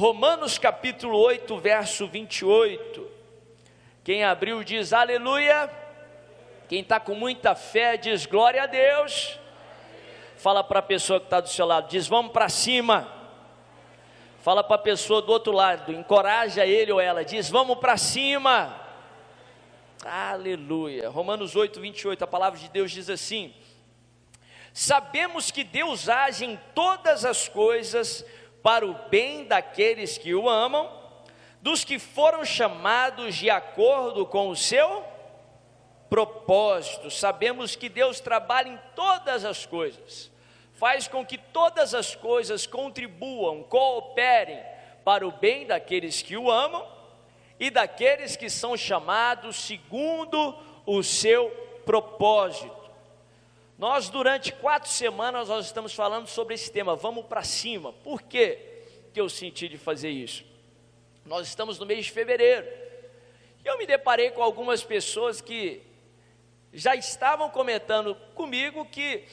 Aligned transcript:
Romanos 0.00 0.56
capítulo 0.56 1.18
8, 1.18 1.58
verso 1.58 2.08
28. 2.08 3.06
Quem 4.02 4.24
abriu 4.24 4.64
diz 4.64 4.94
aleluia. 4.94 5.70
Quem 6.70 6.80
está 6.80 6.98
com 6.98 7.14
muita 7.14 7.54
fé 7.54 7.98
diz 7.98 8.24
glória 8.24 8.62
a 8.62 8.66
Deus. 8.66 9.38
Fala 10.38 10.64
para 10.64 10.78
a 10.78 10.82
pessoa 10.82 11.20
que 11.20 11.26
está 11.26 11.38
do 11.38 11.50
seu 11.50 11.66
lado, 11.66 11.90
diz 11.90 12.08
vamos 12.08 12.32
para 12.32 12.48
cima. 12.48 13.12
Fala 14.42 14.64
para 14.64 14.76
a 14.76 14.78
pessoa 14.78 15.20
do 15.20 15.32
outro 15.32 15.52
lado, 15.52 15.92
encoraja 15.92 16.64
ele 16.64 16.90
ou 16.90 16.98
ela, 16.98 17.22
diz 17.22 17.50
vamos 17.50 17.76
para 17.78 17.98
cima. 17.98 18.74
Aleluia. 20.02 21.10
Romanos 21.10 21.54
8, 21.54 21.78
28, 21.78 22.24
a 22.24 22.26
palavra 22.26 22.58
de 22.58 22.70
Deus 22.70 22.90
diz 22.90 23.10
assim: 23.10 23.54
Sabemos 24.72 25.50
que 25.50 25.62
Deus 25.62 26.08
age 26.08 26.46
em 26.46 26.58
todas 26.74 27.26
as 27.26 27.50
coisas 27.50 28.24
para 28.62 28.86
o 28.86 28.94
bem 29.08 29.44
daqueles 29.44 30.18
que 30.18 30.34
o 30.34 30.48
amam, 30.48 30.90
dos 31.60 31.84
que 31.84 31.98
foram 31.98 32.44
chamados 32.44 33.34
de 33.34 33.50
acordo 33.50 34.24
com 34.26 34.48
o 34.48 34.56
seu 34.56 35.04
propósito. 36.08 37.10
Sabemos 37.10 37.76
que 37.76 37.88
Deus 37.88 38.20
trabalha 38.20 38.68
em 38.68 38.78
todas 38.94 39.44
as 39.44 39.66
coisas, 39.66 40.30
faz 40.74 41.06
com 41.06 41.24
que 41.24 41.38
todas 41.38 41.94
as 41.94 42.14
coisas 42.14 42.66
contribuam, 42.66 43.62
cooperem 43.62 44.60
para 45.04 45.26
o 45.26 45.32
bem 45.32 45.66
daqueles 45.66 46.22
que 46.22 46.36
o 46.36 46.50
amam 46.50 46.86
e 47.58 47.70
daqueles 47.70 48.36
que 48.36 48.48
são 48.48 48.76
chamados 48.76 49.56
segundo 49.56 50.56
o 50.86 51.02
seu 51.02 51.50
propósito. 51.84 52.79
Nós, 53.80 54.10
durante 54.10 54.52
quatro 54.52 54.90
semanas, 54.90 55.48
nós 55.48 55.64
estamos 55.64 55.94
falando 55.94 56.26
sobre 56.26 56.52
esse 56.52 56.70
tema, 56.70 56.94
vamos 56.94 57.24
para 57.24 57.42
cima. 57.42 57.94
Por 57.94 58.20
que 58.20 58.58
eu 59.14 59.26
senti 59.26 59.70
de 59.70 59.78
fazer 59.78 60.10
isso? 60.10 60.44
Nós 61.24 61.48
estamos 61.48 61.78
no 61.78 61.86
mês 61.86 62.04
de 62.04 62.12
fevereiro. 62.12 62.68
E 63.64 63.66
eu 63.66 63.78
me 63.78 63.86
deparei 63.86 64.32
com 64.32 64.42
algumas 64.42 64.84
pessoas 64.84 65.40
que 65.40 65.80
já 66.74 66.94
estavam 66.94 67.48
comentando 67.48 68.14
comigo 68.34 68.84
que 68.84 69.24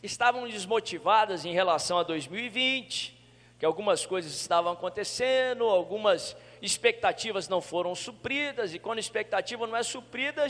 estavam 0.00 0.48
desmotivadas 0.48 1.44
em 1.44 1.52
relação 1.52 1.98
a 1.98 2.04
2020, 2.04 3.18
que 3.58 3.66
algumas 3.66 4.06
coisas 4.06 4.32
estavam 4.32 4.74
acontecendo, 4.74 5.64
algumas 5.64 6.36
expectativas 6.62 7.48
não 7.48 7.60
foram 7.60 7.96
supridas, 7.96 8.72
e 8.72 8.78
quando 8.78 9.00
expectativa 9.00 9.66
não 9.66 9.76
é 9.76 9.82
suprida, 9.82 10.46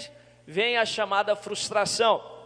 vem 0.46 0.76
a 0.76 0.84
chamada 0.84 1.34
frustração. 1.34 2.36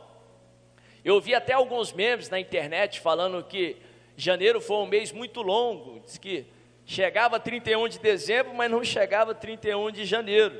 Eu 1.04 1.20
vi 1.20 1.34
até 1.34 1.52
alguns 1.52 1.92
memes 1.92 2.28
na 2.28 2.38
internet 2.38 3.00
falando 3.00 3.42
que 3.42 3.76
janeiro 4.16 4.60
foi 4.60 4.76
um 4.76 4.86
mês 4.86 5.10
muito 5.10 5.42
longo, 5.42 6.00
diz 6.00 6.16
que 6.16 6.46
chegava 6.86 7.40
31 7.40 7.88
de 7.88 7.98
dezembro, 7.98 8.54
mas 8.54 8.70
não 8.70 8.84
chegava 8.84 9.34
31 9.34 9.90
de 9.90 10.04
janeiro. 10.04 10.54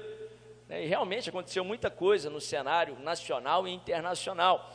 Né, 0.69 0.85
e 0.85 0.87
realmente 0.87 1.29
aconteceu 1.29 1.65
muita 1.65 1.91
coisa 1.91 2.29
no 2.29 2.41
cenário 2.41 2.98
nacional 2.98 3.69
e 3.69 3.73
internacional. 3.73 4.69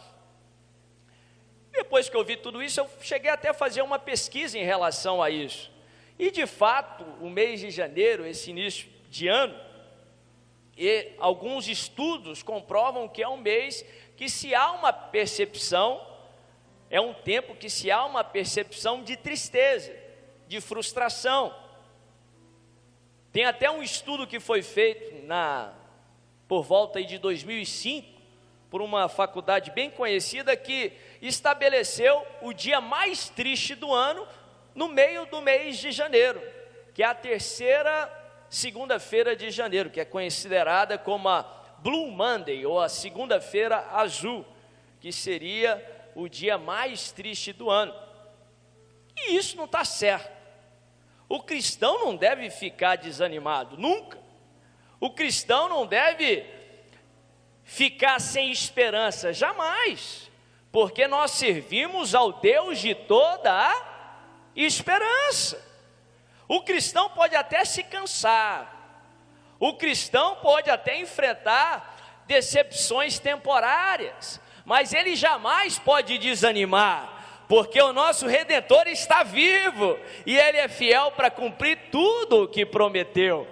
Depois 1.71 2.07
que 2.09 2.15
eu 2.15 2.23
vi 2.23 2.37
tudo 2.37 2.63
isso, 2.63 2.79
eu 2.79 2.89
cheguei 3.01 3.29
até 3.29 3.49
a 3.49 3.53
fazer 3.53 3.81
uma 3.81 3.99
pesquisa 3.99 4.57
em 4.57 4.63
relação 4.63 5.21
a 5.21 5.29
isso. 5.29 5.71
E 6.17 6.31
de 6.31 6.47
fato, 6.47 7.03
o 7.21 7.29
mês 7.29 7.59
de 7.59 7.69
janeiro, 7.69 8.25
esse 8.25 8.49
início 8.49 8.87
de 9.09 9.27
ano, 9.27 9.55
e 10.77 11.13
alguns 11.17 11.67
estudos 11.67 12.41
comprovam 12.41 13.07
que 13.07 13.21
é 13.21 13.27
um 13.27 13.37
mês 13.37 13.83
que 14.17 14.27
se 14.27 14.53
há 14.55 14.71
uma 14.71 14.91
percepção, 14.91 16.05
é 16.89 16.99
um 16.99 17.13
tempo 17.13 17.55
que 17.55 17.69
se 17.69 17.91
há 17.91 18.03
uma 18.03 18.23
percepção 18.23 19.03
de 19.03 19.15
tristeza, 19.15 19.95
de 20.47 20.59
frustração. 20.59 21.55
Tem 23.31 23.45
até 23.45 23.69
um 23.69 23.83
estudo 23.83 24.25
que 24.25 24.39
foi 24.39 24.63
feito 24.63 25.25
na 25.25 25.73
por 26.47 26.63
volta 26.63 27.03
de 27.03 27.17
2005 27.19 28.17
por 28.71 28.81
uma 28.81 29.07
faculdade 29.07 29.69
bem 29.71 29.89
conhecida 29.89 30.55
que 30.55 30.93
estabeleceu 31.21 32.25
o 32.41 32.53
dia 32.53 32.81
mais 32.81 33.29
triste 33.29 33.75
do 33.75 33.93
ano 33.93 34.27
no 34.73 34.87
meio 34.87 35.25
do 35.25 35.41
mês 35.41 35.77
de 35.77 35.91
janeiro, 35.91 36.41
que 36.93 37.03
é 37.03 37.05
a 37.05 37.13
terceira 37.13 38.11
segunda-feira 38.49 39.35
de 39.35 39.51
janeiro, 39.51 39.89
que 39.89 39.99
é 39.99 40.05
considerada 40.05 40.97
como 40.97 41.29
a 41.29 41.56
Blue 41.79 42.11
Monday, 42.11 42.65
ou 42.65 42.79
a 42.79 42.89
segunda-feira 42.89 43.89
azul, 43.91 44.45
que 44.99 45.11
seria 45.11 45.83
o 46.15 46.27
dia 46.27 46.57
mais 46.57 47.11
triste 47.11 47.53
do 47.53 47.69
ano. 47.69 47.93
E 49.15 49.35
isso 49.35 49.55
não 49.57 49.65
está 49.65 49.85
certo. 49.85 50.35
O 51.29 51.41
cristão 51.41 52.05
não 52.05 52.15
deve 52.15 52.49
ficar 52.49 52.95
desanimado, 52.95 53.77
nunca. 53.77 54.17
O 54.99 55.11
cristão 55.11 55.67
não 55.67 55.85
deve 55.85 56.45
ficar 57.63 58.19
sem 58.19 58.51
esperança, 58.51 59.33
jamais. 59.33 60.31
Porque 60.71 61.07
nós 61.07 61.31
servimos 61.31 62.15
ao 62.15 62.33
Deus 62.33 62.79
de 62.79 62.95
toda 62.95 63.51
a 63.51 63.73
esperança. 64.55 65.63
O 66.47 66.61
cristão 66.61 67.09
pode 67.09 67.35
até 67.35 67.65
se 67.65 67.83
cansar, 67.83 68.76
o 69.59 69.73
cristão 69.73 70.35
pode 70.35 70.69
até 70.69 70.99
enfrentar 70.99 72.23
decepções 72.27 73.19
temporárias, 73.19 74.39
mas 74.65 74.93
ele 74.93 75.15
jamais 75.15 75.79
pode 75.79 76.17
desanimar, 76.17 77.45
porque 77.47 77.81
o 77.81 77.93
nosso 77.93 78.27
redentor 78.27 78.87
está 78.87 79.23
vivo 79.23 79.97
e 80.25 80.37
ele 80.37 80.57
é 80.57 80.67
fiel 80.67 81.11
para 81.11 81.31
cumprir 81.31 81.89
tudo 81.91 82.43
o 82.43 82.47
que 82.47 82.65
prometeu. 82.65 83.47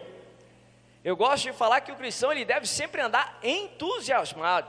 Eu 1.04 1.16
gosto 1.16 1.44
de 1.44 1.54
falar 1.54 1.82
que 1.82 1.92
o 1.92 1.96
cristão 1.96 2.32
ele 2.32 2.44
deve 2.44 2.68
sempre 2.68 3.02
andar 3.02 3.40
entusiasmado, 3.42 4.68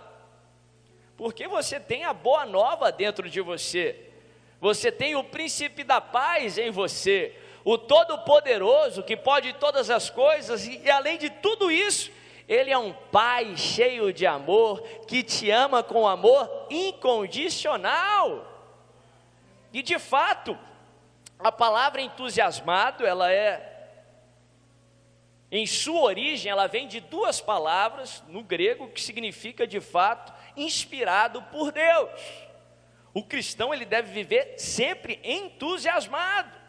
porque 1.17 1.49
você 1.49 1.81
tem 1.81 2.05
a 2.05 2.13
boa 2.13 2.47
nova 2.47 2.93
dentro 2.93 3.29
de 3.29 3.41
você. 3.41 4.03
Você 4.61 4.91
tem 4.91 5.17
o 5.17 5.25
príncipe 5.25 5.85
da 5.85 6.01
paz 6.01 6.57
em 6.57 6.71
você 6.71 7.35
o 7.66 7.77
Todo-Poderoso 7.77 9.03
que 9.03 9.16
pode 9.16 9.53
todas 9.54 9.91
as 9.91 10.09
coisas, 10.09 10.69
e, 10.69 10.88
além 10.88 11.19
de 11.19 11.28
tudo 11.28 11.69
isso, 11.69 12.12
Ele 12.49 12.71
é 12.71 12.78
um 12.78 12.93
Pai 12.93 13.56
cheio 13.56 14.12
de 14.12 14.25
amor, 14.25 14.81
que 15.09 15.21
te 15.21 15.50
ama 15.50 15.82
com 15.82 16.06
amor 16.06 16.69
incondicional. 16.71 18.47
E 19.72 19.82
de 19.82 19.99
fato, 19.99 20.56
a 21.41 21.50
palavra 21.50 22.00
entusiasmado, 22.00 23.04
ela 23.04 23.32
é 23.32 23.72
em 25.50 25.66
sua 25.66 26.03
origem, 26.03 26.53
ela 26.53 26.69
vem 26.69 26.87
de 26.87 27.00
duas 27.00 27.41
palavras 27.41 28.22
no 28.28 28.44
grego 28.44 28.87
que 28.91 29.03
significa 29.03 29.66
de 29.66 29.81
fato 29.81 30.33
inspirado 30.56 31.43
por 31.50 31.72
Deus. 31.72 32.21
O 33.12 33.25
cristão 33.25 33.75
ele 33.75 33.84
deve 33.84 34.12
viver 34.12 34.54
sempre 34.56 35.19
entusiasmado. 35.25 36.66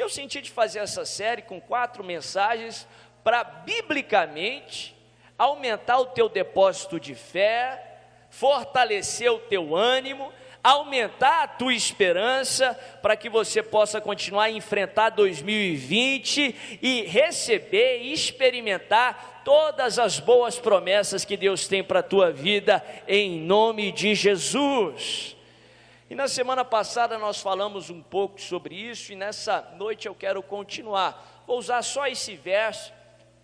Eu 0.00 0.08
senti 0.08 0.40
de 0.40 0.50
fazer 0.50 0.78
essa 0.78 1.04
série 1.04 1.42
com 1.42 1.60
quatro 1.60 2.02
mensagens 2.02 2.88
para, 3.22 3.44
biblicamente, 3.44 4.96
aumentar 5.36 5.98
o 5.98 6.06
teu 6.06 6.26
depósito 6.26 6.98
de 6.98 7.14
fé, 7.14 7.98
fortalecer 8.30 9.30
o 9.30 9.38
teu 9.38 9.76
ânimo, 9.76 10.32
aumentar 10.64 11.42
a 11.42 11.48
tua 11.48 11.74
esperança, 11.74 12.72
para 13.02 13.14
que 13.14 13.28
você 13.28 13.62
possa 13.62 14.00
continuar 14.00 14.44
a 14.44 14.50
enfrentar 14.50 15.10
2020 15.10 16.78
e 16.80 17.02
receber 17.02 18.00
e 18.00 18.14
experimentar 18.14 19.42
todas 19.44 19.98
as 19.98 20.18
boas 20.18 20.58
promessas 20.58 21.26
que 21.26 21.36
Deus 21.36 21.68
tem 21.68 21.84
para 21.84 22.00
a 22.00 22.02
tua 22.02 22.32
vida, 22.32 22.82
em 23.06 23.38
nome 23.38 23.92
de 23.92 24.14
Jesus. 24.14 25.36
E 26.10 26.14
na 26.16 26.26
semana 26.26 26.64
passada 26.64 27.16
nós 27.16 27.40
falamos 27.40 27.88
um 27.88 28.02
pouco 28.02 28.40
sobre 28.40 28.74
isso, 28.74 29.12
e 29.12 29.16
nessa 29.16 29.62
noite 29.76 30.08
eu 30.08 30.14
quero 30.14 30.42
continuar. 30.42 31.44
Vou 31.46 31.56
usar 31.56 31.82
só 31.82 32.04
esse 32.08 32.34
verso, 32.34 32.92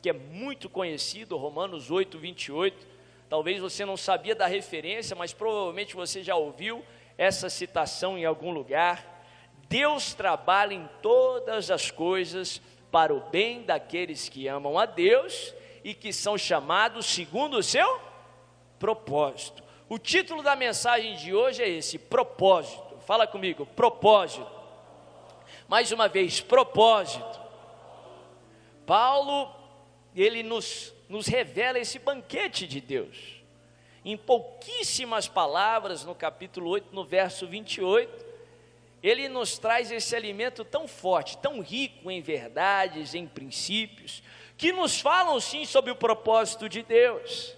que 0.02 0.10
é 0.10 0.12
muito 0.12 0.68
conhecido, 0.68 1.36
Romanos 1.36 1.92
8, 1.92 2.18
28. 2.18 2.84
Talvez 3.28 3.60
você 3.60 3.84
não 3.84 3.96
sabia 3.96 4.34
da 4.34 4.48
referência, 4.48 5.14
mas 5.14 5.32
provavelmente 5.32 5.94
você 5.94 6.24
já 6.24 6.34
ouviu 6.34 6.84
essa 7.16 7.48
citação 7.48 8.18
em 8.18 8.24
algum 8.24 8.50
lugar. 8.50 9.22
Deus 9.68 10.12
trabalha 10.12 10.74
em 10.74 10.88
todas 11.00 11.70
as 11.70 11.92
coisas 11.92 12.60
para 12.90 13.14
o 13.14 13.20
bem 13.30 13.62
daqueles 13.62 14.28
que 14.28 14.48
amam 14.48 14.76
a 14.76 14.86
Deus 14.86 15.54
e 15.84 15.94
que 15.94 16.12
são 16.12 16.36
chamados 16.36 17.06
segundo 17.06 17.58
o 17.58 17.62
seu 17.62 18.00
propósito. 18.76 19.65
O 19.88 19.98
título 19.98 20.42
da 20.42 20.56
mensagem 20.56 21.14
de 21.16 21.34
hoje 21.34 21.62
é 21.62 21.68
esse: 21.68 21.98
propósito. 21.98 22.98
Fala 23.06 23.26
comigo, 23.26 23.64
propósito. 23.64 24.46
Mais 25.68 25.92
uma 25.92 26.08
vez, 26.08 26.40
propósito. 26.40 27.40
Paulo, 28.84 29.52
ele 30.14 30.42
nos, 30.42 30.92
nos 31.08 31.26
revela 31.26 31.78
esse 31.78 31.98
banquete 31.98 32.66
de 32.66 32.80
Deus. 32.80 33.36
Em 34.04 34.16
pouquíssimas 34.16 35.26
palavras, 35.26 36.04
no 36.04 36.14
capítulo 36.14 36.70
8, 36.70 36.94
no 36.94 37.04
verso 37.04 37.46
28, 37.46 38.24
ele 39.02 39.28
nos 39.28 39.58
traz 39.58 39.90
esse 39.90 40.14
alimento 40.14 40.64
tão 40.64 40.86
forte, 40.86 41.38
tão 41.38 41.60
rico 41.60 42.10
em 42.10 42.20
verdades, 42.20 43.14
em 43.14 43.26
princípios, 43.26 44.22
que 44.56 44.72
nos 44.72 45.00
falam 45.00 45.40
sim 45.40 45.64
sobre 45.64 45.90
o 45.90 45.96
propósito 45.96 46.68
de 46.68 46.82
Deus, 46.82 47.55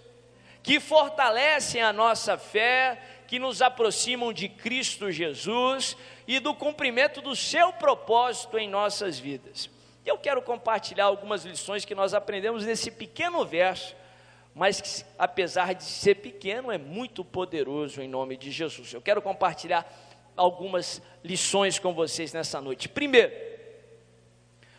que 0.69 0.79
fortalecem 0.79 1.81
a 1.81 1.91
nossa 1.91 2.37
fé, 2.37 3.01
que 3.25 3.39
nos 3.39 3.59
aproximam 3.59 4.31
de 4.31 4.47
Cristo 4.47 5.11
Jesus 5.11 5.97
e 6.27 6.39
do 6.39 6.53
cumprimento 6.53 7.21
do 7.21 7.35
seu 7.35 7.73
propósito 7.73 8.55
em 8.55 8.69
nossas 8.69 9.17
vidas. 9.17 9.67
Eu 10.05 10.15
quero 10.15 10.43
compartilhar 10.43 11.05
algumas 11.05 11.43
lições 11.43 11.85
que 11.85 11.95
nós 11.95 12.13
aprendemos 12.13 12.67
nesse 12.67 12.91
pequeno 12.91 13.43
verso, 13.43 13.95
mas 14.53 14.79
que, 14.79 15.03
apesar 15.17 15.73
de 15.73 15.83
ser 15.83 16.17
pequeno, 16.17 16.71
é 16.71 16.77
muito 16.77 17.25
poderoso 17.25 17.99
em 17.99 18.07
nome 18.07 18.37
de 18.37 18.51
Jesus. 18.51 18.93
Eu 18.93 19.01
quero 19.01 19.23
compartilhar 19.23 19.91
algumas 20.37 21.01
lições 21.23 21.79
com 21.79 21.95
vocês 21.95 22.31
nessa 22.31 22.61
noite. 22.61 22.87
Primeiro, 22.87 23.33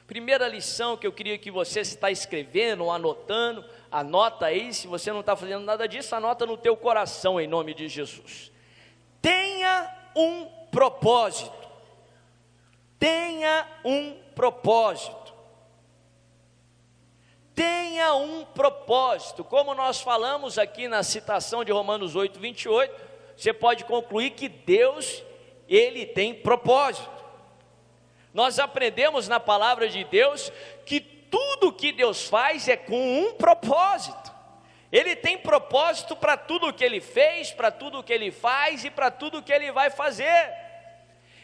primeira 0.07 0.47
lição 0.47 0.97
que 0.97 1.07
eu 1.07 1.13
queria 1.13 1.37
que 1.37 1.51
você 1.51 1.81
está 1.81 2.13
escrevendo 2.13 2.85
ou 2.85 2.93
anotando, 2.93 3.65
anota 3.91 4.47
aí, 4.47 4.73
se 4.73 4.87
você 4.87 5.13
não 5.13 5.21
está 5.21 5.35
fazendo 5.35 5.65
nada 5.65 5.87
disso, 5.87 6.15
anota 6.15 6.47
no 6.47 6.57
teu 6.57 6.77
coração 6.77 7.41
em 7.41 7.47
nome 7.47 7.75
de 7.75 7.89
Jesus. 7.89 8.51
Tenha 9.21 9.95
um 10.15 10.47
propósito. 10.71 11.53
Tenha 12.99 13.67
um 13.85 14.15
propósito 14.35 15.21
tenha 17.61 18.15
um 18.15 18.43
propósito. 18.43 19.45
Como 19.45 19.75
nós 19.75 20.01
falamos 20.01 20.57
aqui 20.57 20.89
na 20.89 21.03
citação 21.03 21.63
de 21.63 21.71
Romanos 21.71 22.17
8, 22.17 22.41
28, 22.41 22.95
você 23.37 23.53
pode 23.53 23.85
concluir 23.85 24.31
que 24.31 24.49
Deus, 24.49 25.23
Ele 25.69 26.07
tem 26.07 26.33
propósito. 26.33 27.11
Nós 28.33 28.59
aprendemos 28.59 29.29
na 29.29 29.39
palavra 29.39 29.91
de 29.91 30.03
Deus 30.05 30.51
tudo 31.31 31.73
que 31.73 31.93
Deus 31.93 32.27
faz 32.27 32.69
é 32.69 32.77
com 32.77 33.21
um 33.21 33.35
propósito. 33.35 34.31
Ele 34.91 35.15
tem 35.15 35.39
propósito 35.39 36.17
para 36.17 36.37
tudo 36.37 36.73
que 36.73 36.85
ele 36.85 37.01
fez, 37.01 37.53
para 37.53 37.71
tudo 37.71 38.03
que 38.03 38.13
ele 38.13 38.31
faz 38.33 38.85
e 38.85 38.91
para 38.91 39.11
tudo 39.11 39.43
que 39.43 39.53
ele 39.53 39.71
vai 39.71 39.89
fazer. 39.89 40.53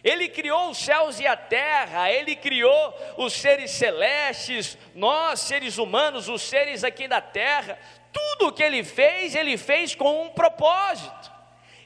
Ele 0.02 0.28
criou 0.28 0.70
os 0.70 0.78
céus 0.78 1.18
e 1.20 1.26
a 1.26 1.36
terra, 1.36 2.10
ele 2.10 2.36
criou 2.36 2.94
os 3.16 3.32
seres 3.32 3.70
celestes, 3.72 4.76
nós, 4.94 5.40
seres 5.40 5.78
humanos, 5.78 6.28
os 6.28 6.42
seres 6.42 6.84
aqui 6.84 7.08
da 7.08 7.20
terra. 7.20 7.78
Tudo 8.12 8.48
o 8.48 8.52
que 8.52 8.62
ele 8.62 8.82
fez, 8.82 9.34
ele 9.34 9.56
fez 9.56 9.94
com 9.94 10.22
um 10.22 10.28
propósito. 10.30 11.32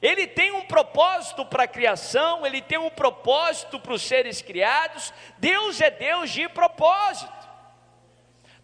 Ele 0.03 0.27
tem 0.27 0.51
um 0.53 0.63
propósito 0.63 1.45
para 1.45 1.65
a 1.65 1.69
criação, 1.69 2.47
ele 2.47 2.63
tem 2.63 2.79
um 2.79 2.89
propósito 2.89 3.79
para 3.79 3.93
os 3.93 4.03
seres 4.03 4.41
criados. 4.41 5.13
Deus 5.37 5.81
é 5.81 5.91
Deus 5.91 6.31
de 6.31 6.49
propósito. 6.49 7.40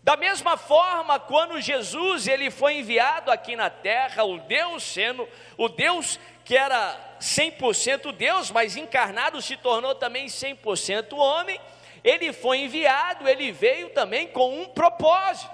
Da 0.07 0.17
mesma 0.17 0.57
forma, 0.57 1.19
quando 1.19 1.61
Jesus 1.61 2.29
ele 2.29 2.49
foi 2.49 2.79
enviado 2.79 3.29
aqui 3.29 3.57
na 3.57 3.69
terra, 3.69 4.23
o 4.23 4.39
Deus 4.39 4.85
sendo 4.85 5.29
o 5.59 5.69
Deus 5.69 6.21
que 6.45 6.57
era 6.57 6.97
100% 7.21 8.13
Deus, 8.13 8.53
mas 8.53 8.77
encarnado 8.77 9.43
se 9.43 9.57
tornou 9.57 9.97
também 9.97 10.27
100% 10.27 11.13
homem, 11.15 11.61
ele 12.05 12.33
foi 12.33 12.59
enviado, 12.59 13.29
ele 13.29 13.51
veio 13.51 13.91
também 13.91 14.29
com 14.29 14.61
um 14.61 14.67
propósito. 14.67 15.51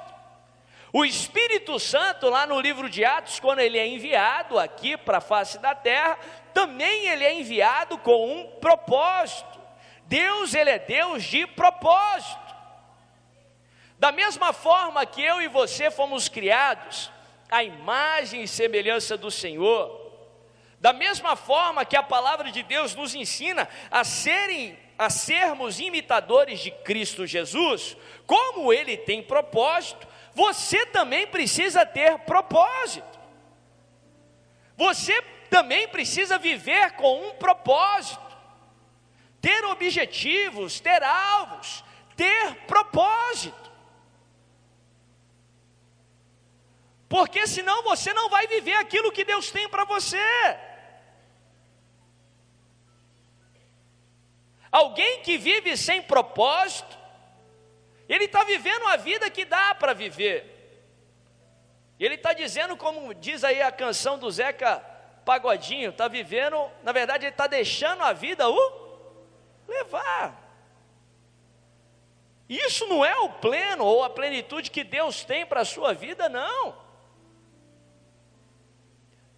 O 0.92 1.02
Espírito 1.02 1.80
Santo, 1.80 2.28
lá 2.28 2.46
no 2.46 2.60
livro 2.60 2.90
de 2.90 3.06
Atos, 3.06 3.40
quando 3.40 3.60
ele 3.60 3.78
é 3.78 3.86
enviado 3.86 4.58
aqui 4.58 4.98
para 4.98 5.16
a 5.16 5.22
face 5.22 5.56
da 5.60 5.74
terra, 5.74 6.18
também 6.52 7.06
ele 7.06 7.24
é 7.24 7.32
enviado 7.32 7.96
com 7.96 8.30
um 8.30 8.46
propósito. 8.60 9.58
Deus, 10.04 10.52
ele 10.52 10.68
é 10.68 10.78
Deus 10.78 11.24
de 11.24 11.46
propósito. 11.46 12.41
Da 14.02 14.10
mesma 14.10 14.52
forma 14.52 15.06
que 15.06 15.22
eu 15.22 15.40
e 15.40 15.46
você 15.46 15.88
fomos 15.88 16.28
criados 16.28 17.08
à 17.48 17.62
imagem 17.62 18.42
e 18.42 18.48
semelhança 18.48 19.16
do 19.16 19.30
Senhor, 19.30 20.10
da 20.80 20.92
mesma 20.92 21.36
forma 21.36 21.84
que 21.84 21.94
a 21.94 22.02
palavra 22.02 22.50
de 22.50 22.64
Deus 22.64 22.96
nos 22.96 23.14
ensina 23.14 23.68
a 23.88 24.02
serem 24.02 24.76
a 24.98 25.08
sermos 25.08 25.78
imitadores 25.78 26.58
de 26.58 26.72
Cristo 26.72 27.28
Jesus, 27.28 27.96
como 28.26 28.72
ele 28.72 28.96
tem 28.96 29.22
propósito, 29.22 30.04
você 30.34 30.84
também 30.86 31.24
precisa 31.28 31.86
ter 31.86 32.18
propósito. 32.18 33.20
Você 34.76 35.22
também 35.48 35.86
precisa 35.86 36.38
viver 36.38 36.90
com 36.94 37.28
um 37.28 37.34
propósito, 37.34 38.36
ter 39.40 39.64
objetivos, 39.66 40.80
ter 40.80 41.04
alvos, 41.04 41.84
ter 42.16 42.66
propósito. 42.66 43.61
Porque 47.12 47.46
senão 47.46 47.82
você 47.82 48.14
não 48.14 48.30
vai 48.30 48.46
viver 48.46 48.72
aquilo 48.76 49.12
que 49.12 49.22
Deus 49.22 49.50
tem 49.50 49.68
para 49.68 49.84
você. 49.84 50.16
Alguém 54.70 55.20
que 55.20 55.36
vive 55.36 55.76
sem 55.76 56.00
propósito, 56.00 56.98
ele 58.08 58.24
está 58.24 58.42
vivendo 58.44 58.86
a 58.86 58.96
vida 58.96 59.28
que 59.28 59.44
dá 59.44 59.74
para 59.74 59.92
viver. 59.92 60.80
Ele 62.00 62.14
está 62.14 62.32
dizendo, 62.32 62.78
como 62.78 63.12
diz 63.12 63.44
aí 63.44 63.60
a 63.60 63.70
canção 63.70 64.18
do 64.18 64.30
Zeca 64.30 64.78
Pagodinho, 65.22 65.90
está 65.90 66.08
vivendo, 66.08 66.56
na 66.82 66.92
verdade, 66.92 67.26
ele 67.26 67.32
está 67.32 67.46
deixando 67.46 68.02
a 68.04 68.14
vida 68.14 68.48
o 68.48 68.98
levar. 69.68 70.42
Isso 72.48 72.86
não 72.86 73.04
é 73.04 73.14
o 73.18 73.28
pleno 73.28 73.84
ou 73.84 74.02
a 74.02 74.08
plenitude 74.08 74.70
que 74.70 74.82
Deus 74.82 75.24
tem 75.24 75.44
para 75.44 75.60
a 75.60 75.66
sua 75.66 75.92
vida, 75.92 76.26
não. 76.30 76.81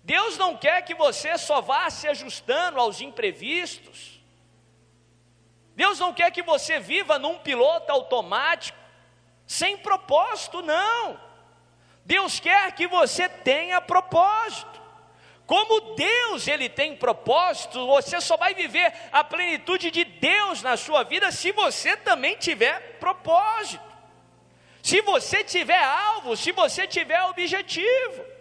Deus 0.05 0.37
não 0.37 0.55
quer 0.55 0.83
que 0.83 0.95
você 0.95 1.39
só 1.39 1.63
vá 1.63 1.89
se 1.89 2.07
ajustando 2.07 2.79
aos 2.79 3.01
imprevistos. 3.01 4.21
Deus 5.75 5.99
não 5.99 6.13
quer 6.13 6.31
que 6.31 6.43
você 6.43 6.79
viva 6.79 7.19
num 7.19 7.39
piloto 7.39 7.91
automático, 7.91 8.79
sem 9.47 9.79
propósito, 9.79 10.61
não. 10.61 11.19
Deus 12.05 12.39
quer 12.39 12.73
que 12.73 12.87
você 12.87 13.31
tenha 13.31 13.81
propósito. 13.81 14.83
Como 15.47 15.95
Deus 15.95 16.49
ele 16.49 16.69
tem 16.69 16.95
propósito, 16.95 17.87
você 17.87 18.21
só 18.21 18.37
vai 18.37 18.55
viver 18.55 18.93
a 19.11 19.25
plenitude 19.25 19.91
de 19.91 20.05
Deus 20.05 20.61
na 20.61 20.77
sua 20.77 21.03
vida 21.03 21.33
se 21.33 21.51
você 21.51 21.97
também 21.97 22.37
tiver 22.37 22.99
propósito. 22.99 23.83
Se 24.83 25.01
você 25.01 25.43
tiver 25.43 25.83
alvo, 25.83 26.37
se 26.37 26.53
você 26.53 26.87
tiver 26.87 27.23
objetivo. 27.23 28.34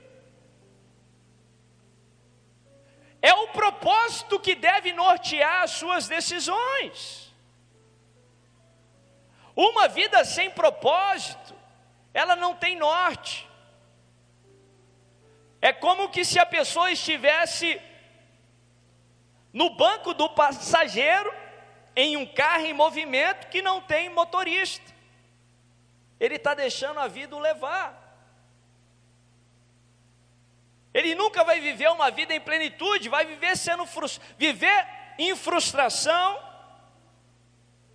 É 3.24 3.34
o 3.34 3.48
propósito 3.48 4.38
que 4.38 4.54
deve 4.54 4.92
nortear 4.92 5.64
as 5.64 5.72
suas 5.72 6.10
decisões. 6.10 7.34
Uma 9.56 9.88
vida 9.88 10.26
sem 10.26 10.52
propósito, 10.52 11.56
ela 12.14 12.36
não 12.36 12.54
tem 12.54 12.76
norte. 12.76 13.50
É 15.62 15.72
como 15.72 16.10
que 16.10 16.26
se 16.26 16.38
a 16.38 16.46
pessoa 16.46 16.92
estivesse 16.92 17.82
no 19.54 19.70
banco 19.70 20.14
do 20.14 20.30
passageiro 20.30 21.34
em 21.96 22.18
um 22.18 22.26
carro 22.26 22.66
em 22.66 22.74
movimento 22.74 23.48
que 23.48 23.62
não 23.62 23.80
tem 23.80 24.10
motorista. 24.10 24.92
Ele 26.20 26.36
está 26.36 26.54
deixando 26.54 27.00
a 27.00 27.08
vida 27.08 27.34
o 27.34 27.40
levar. 27.40 28.03
Ele 30.94 31.16
nunca 31.16 31.44
vai 31.44 31.60
viver 31.60 31.90
uma 31.90 32.12
vida 32.12 32.36
em 32.36 32.40
plenitude, 32.40 33.10
vai 33.10 33.26
viver 33.26 33.58
sendo 33.58 33.84
viver 34.38 34.88
em 35.18 35.36
frustração, 35.36 36.40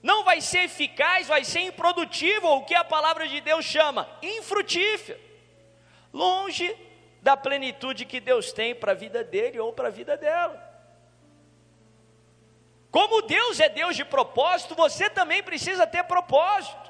não 0.02 0.24
vai 0.24 0.40
ser 0.40 0.60
eficaz, 0.60 1.28
vai 1.28 1.44
ser 1.44 1.60
improdutivo, 1.60 2.48
o 2.48 2.64
que 2.64 2.74
a 2.74 2.84
palavra 2.84 3.28
de 3.28 3.40
Deus 3.40 3.64
chama 3.64 4.08
infrutífero, 4.22 5.18
longe 6.12 6.76
da 7.22 7.36
plenitude 7.36 8.04
que 8.04 8.20
Deus 8.20 8.52
tem 8.52 8.74
para 8.74 8.92
a 8.92 8.94
vida 8.94 9.22
dele 9.22 9.58
ou 9.58 9.72
para 9.72 9.88
a 9.88 9.92
vida 9.92 10.16
dela. 10.16 10.66
Como 12.90 13.22
Deus 13.22 13.60
é 13.60 13.68
Deus 13.68 13.96
de 13.96 14.04
propósito, 14.04 14.74
você 14.74 15.10
também 15.10 15.42
precisa 15.42 15.86
ter 15.86 16.04
propósito. 16.04 16.88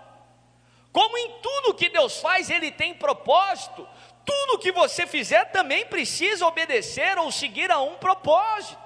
Como 0.93 1.17
em 1.19 1.41
tudo 1.41 1.75
que 1.75 1.89
Deus 1.89 2.21
faz, 2.21 2.51
Ele 2.51 2.71
tem 2.71 2.95
propósito, 2.95 3.87
tudo 4.29 4.59
que 4.59 4.71
você 4.71 5.07
fizer 5.07 5.47
também 5.47 5.87
precisa 5.87 6.47
obedecer 6.47 7.17
ou 7.19 7.33
seguir 7.33 7.71
a 7.71 7.81
um 7.81 7.97
propósito, 7.97 8.79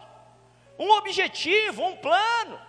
um 0.79 0.91
objetivo, 0.93 1.85
um 1.85 1.97
plano 1.97 2.61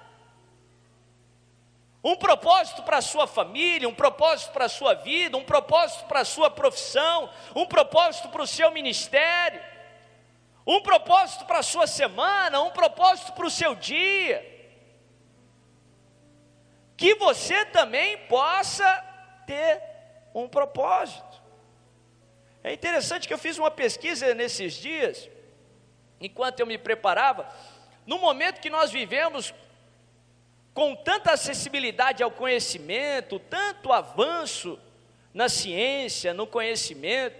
um 2.03 2.17
propósito 2.17 2.83
para 2.83 2.97
a 2.97 3.01
sua 3.01 3.25
família, 3.25 3.87
um 3.87 3.95
propósito 3.95 4.51
para 4.51 4.65
a 4.65 4.69
sua 4.69 4.93
vida, 4.93 5.37
um 5.37 5.43
propósito 5.45 6.03
para 6.05 6.19
a 6.19 6.25
sua 6.25 6.49
profissão, 6.49 7.29
um 7.55 7.65
propósito 7.65 8.27
para 8.27 8.41
o 8.41 8.47
seu 8.47 8.69
ministério, 8.71 9.63
um 10.67 10.81
propósito 10.81 11.45
para 11.45 11.59
a 11.59 11.63
sua 11.63 11.87
semana, 11.87 12.61
um 12.61 12.71
propósito 12.71 13.31
para 13.31 13.45
o 13.45 13.51
seu 13.51 13.73
dia. 13.73 14.51
que 16.95 17.15
você 17.15 17.65
também 17.65 18.17
possa 18.27 18.85
ter 19.47 19.81
um 20.33 20.47
propósito. 20.47 21.32
É 22.63 22.71
interessante 22.71 23.27
que 23.27 23.33
eu 23.33 23.37
fiz 23.37 23.57
uma 23.57 23.69
pesquisa 23.69 24.33
nesses 24.33 24.75
dias, 24.75 25.29
enquanto 26.21 26.61
eu 26.61 26.65
me 26.65 26.77
preparava, 26.77 27.53
no 28.07 28.17
momento 28.17 28.61
que 28.61 28.69
nós 28.69 28.89
vivemos 28.89 29.53
com 30.73 30.95
tanta 30.95 31.33
acessibilidade 31.33 32.23
ao 32.23 32.31
conhecimento, 32.31 33.37
tanto 33.37 33.91
avanço 33.91 34.79
na 35.33 35.49
ciência, 35.49 36.33
no 36.33 36.47
conhecimento, 36.47 37.35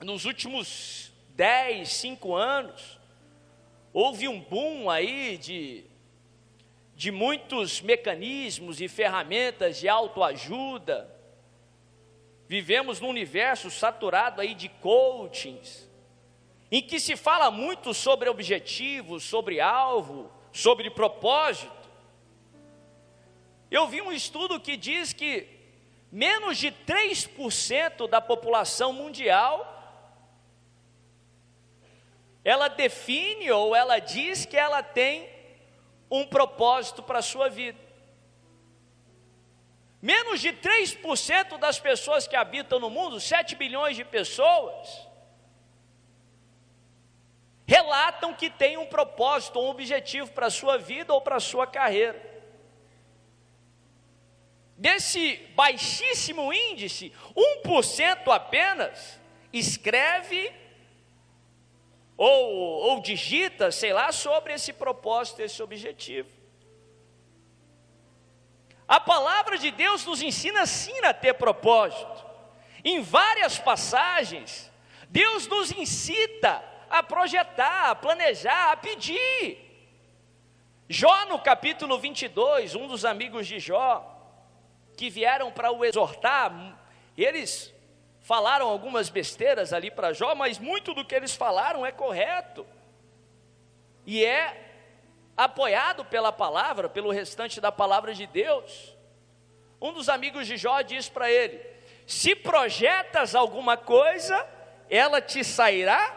nos 0.00 0.24
últimos 0.24 1.12
10, 1.30 1.88
5 1.88 2.34
anos, 2.34 3.00
houve 3.92 4.28
um 4.28 4.40
boom 4.40 4.88
aí 4.88 5.36
de, 5.36 5.84
de 6.94 7.10
muitos 7.10 7.80
mecanismos 7.80 8.80
e 8.80 8.88
ferramentas 8.88 9.78
de 9.78 9.88
autoajuda. 9.88 11.21
Vivemos 12.52 13.00
num 13.00 13.08
universo 13.08 13.70
saturado 13.70 14.42
aí 14.42 14.54
de 14.54 14.68
coachings, 14.68 15.88
em 16.70 16.82
que 16.82 17.00
se 17.00 17.16
fala 17.16 17.50
muito 17.50 17.94
sobre 17.94 18.28
objetivo, 18.28 19.18
sobre 19.18 19.58
alvo, 19.58 20.30
sobre 20.52 20.90
propósito. 20.90 21.88
Eu 23.70 23.88
vi 23.88 24.02
um 24.02 24.12
estudo 24.12 24.60
que 24.60 24.76
diz 24.76 25.14
que 25.14 25.48
menos 26.12 26.58
de 26.58 26.70
3% 26.70 28.06
da 28.06 28.20
população 28.20 28.92
mundial 28.92 29.56
ela 32.44 32.68
define 32.68 33.50
ou 33.50 33.74
ela 33.74 33.98
diz 33.98 34.44
que 34.44 34.58
ela 34.58 34.82
tem 34.82 35.26
um 36.10 36.26
propósito 36.26 37.02
para 37.02 37.20
a 37.20 37.22
sua 37.22 37.48
vida. 37.48 37.81
Menos 40.02 40.40
de 40.40 40.52
3% 40.52 41.58
das 41.58 41.78
pessoas 41.78 42.26
que 42.26 42.34
habitam 42.34 42.80
no 42.80 42.90
mundo, 42.90 43.20
7 43.20 43.54
bilhões 43.54 43.94
de 43.94 44.04
pessoas, 44.04 45.06
relatam 47.64 48.34
que 48.34 48.50
tem 48.50 48.76
um 48.76 48.84
propósito, 48.86 49.60
um 49.60 49.68
objetivo 49.68 50.32
para 50.32 50.46
a 50.46 50.50
sua 50.50 50.76
vida 50.76 51.14
ou 51.14 51.20
para 51.20 51.36
a 51.36 51.40
sua 51.40 51.68
carreira. 51.68 52.20
Desse 54.76 55.36
baixíssimo 55.54 56.52
índice, 56.52 57.12
1% 57.64 58.26
apenas 58.34 59.20
escreve 59.52 60.52
ou, 62.16 62.50
ou 62.90 63.00
digita, 63.00 63.70
sei 63.70 63.92
lá, 63.92 64.10
sobre 64.10 64.54
esse 64.54 64.72
propósito, 64.72 65.42
esse 65.42 65.62
objetivo. 65.62 66.41
A 68.92 69.00
palavra 69.00 69.56
de 69.56 69.70
Deus 69.70 70.04
nos 70.04 70.20
ensina 70.20 70.66
sim 70.66 70.92
a 71.02 71.14
ter 71.14 71.32
propósito. 71.32 72.26
Em 72.84 73.00
várias 73.00 73.58
passagens, 73.58 74.70
Deus 75.08 75.46
nos 75.46 75.72
incita 75.72 76.62
a 76.90 77.02
projetar, 77.02 77.88
a 77.88 77.94
planejar, 77.94 78.70
a 78.70 78.76
pedir. 78.76 79.56
Jó, 80.90 81.24
no 81.24 81.38
capítulo 81.38 81.98
22, 81.98 82.74
um 82.74 82.86
dos 82.86 83.06
amigos 83.06 83.46
de 83.46 83.58
Jó, 83.58 84.06
que 84.94 85.08
vieram 85.08 85.50
para 85.50 85.72
o 85.72 85.86
exortar, 85.86 86.52
eles 87.16 87.74
falaram 88.20 88.68
algumas 88.68 89.08
besteiras 89.08 89.72
ali 89.72 89.90
para 89.90 90.12
Jó, 90.12 90.34
mas 90.34 90.58
muito 90.58 90.92
do 90.92 91.02
que 91.02 91.14
eles 91.14 91.34
falaram 91.34 91.86
é 91.86 91.92
correto. 91.92 92.66
E 94.04 94.22
é 94.22 94.61
apoiado 95.44 96.04
pela 96.04 96.32
palavra, 96.32 96.88
pelo 96.88 97.10
restante 97.10 97.60
da 97.60 97.72
palavra 97.72 98.14
de 98.14 98.26
Deus. 98.26 98.96
Um 99.80 99.92
dos 99.92 100.08
amigos 100.08 100.46
de 100.46 100.56
Jó 100.56 100.80
diz 100.82 101.08
para 101.08 101.30
ele: 101.30 101.60
Se 102.06 102.34
projetas 102.36 103.34
alguma 103.34 103.76
coisa, 103.76 104.46
ela 104.88 105.20
te 105.20 105.42
sairá 105.42 106.14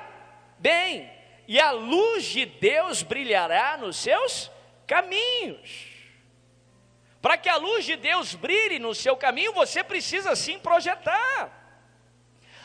bem, 0.60 1.12
e 1.48 1.60
a 1.60 1.72
luz 1.72 2.26
de 2.26 2.46
Deus 2.46 3.02
brilhará 3.02 3.78
nos 3.78 3.98
seus 3.98 4.52
caminhos. 4.86 5.88
Para 7.22 7.38
que 7.38 7.50
a 7.50 7.56
luz 7.56 7.86
de 7.86 7.96
Deus 7.96 8.36
brilhe 8.36 8.78
no 8.78 8.94
seu 8.94 9.18
caminho, 9.18 9.52
você 9.52 9.84
precisa 9.84 10.36
sim 10.36 10.60
projetar. 10.60 11.66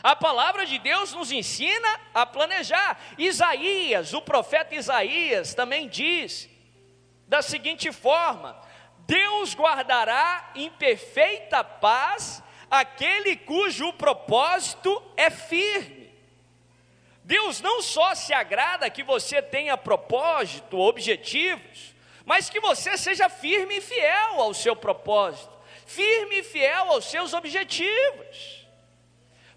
A 0.03 0.15
palavra 0.15 0.67
de 0.67 0.77
Deus 0.77 1.13
nos 1.13 1.31
ensina 1.31 1.99
a 2.13 2.27
planejar. 2.27 2.99
Isaías, 3.17 4.13
o 4.13 4.21
profeta 4.21 4.75
Isaías, 4.75 5.55
também 5.55 5.87
diz 5.87 6.50
da 7.31 7.41
seguinte 7.41 7.93
forma: 7.93 8.61
Deus 9.07 9.55
guardará 9.55 10.51
em 10.53 10.69
perfeita 10.69 11.63
paz 11.63 12.43
aquele 12.69 13.37
cujo 13.37 13.93
propósito 13.93 15.01
é 15.15 15.29
firme. 15.29 16.13
Deus 17.23 17.61
não 17.61 17.81
só 17.81 18.13
se 18.15 18.33
agrada 18.33 18.89
que 18.89 19.01
você 19.01 19.41
tenha 19.41 19.77
propósito, 19.77 20.77
objetivos, 20.77 21.95
mas 22.25 22.49
que 22.49 22.59
você 22.59 22.97
seja 22.97 23.29
firme 23.29 23.77
e 23.77 23.81
fiel 23.81 24.41
ao 24.41 24.53
seu 24.53 24.75
propósito, 24.75 25.57
firme 25.85 26.39
e 26.39 26.43
fiel 26.43 26.91
aos 26.91 27.05
seus 27.05 27.33
objetivos. 27.33 28.67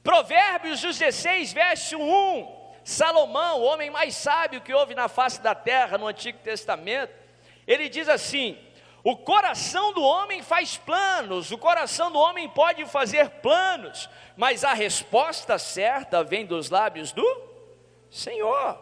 Provérbios 0.00 0.80
16, 0.80 1.52
verso 1.52 1.98
1. 1.98 2.64
Salomão, 2.84 3.62
o 3.62 3.64
homem 3.64 3.90
mais 3.90 4.14
sábio 4.14 4.60
que 4.60 4.72
houve 4.72 4.94
na 4.94 5.08
face 5.08 5.40
da 5.40 5.56
terra 5.56 5.98
no 5.98 6.06
Antigo 6.06 6.38
Testamento, 6.38 7.23
ele 7.66 7.88
diz 7.88 8.09
assim: 8.09 8.59
o 9.02 9.16
coração 9.16 9.92
do 9.92 10.02
homem 10.02 10.42
faz 10.42 10.76
planos, 10.76 11.50
o 11.50 11.59
coração 11.59 12.11
do 12.11 12.18
homem 12.18 12.49
pode 12.49 12.87
fazer 12.87 13.28
planos, 13.28 14.09
mas 14.37 14.64
a 14.64 14.73
resposta 14.73 15.59
certa 15.59 16.25
vem 16.25 16.47
dos 16.47 16.71
lábios 16.71 17.12
do 17.12 17.42
Senhor. 18.11 18.78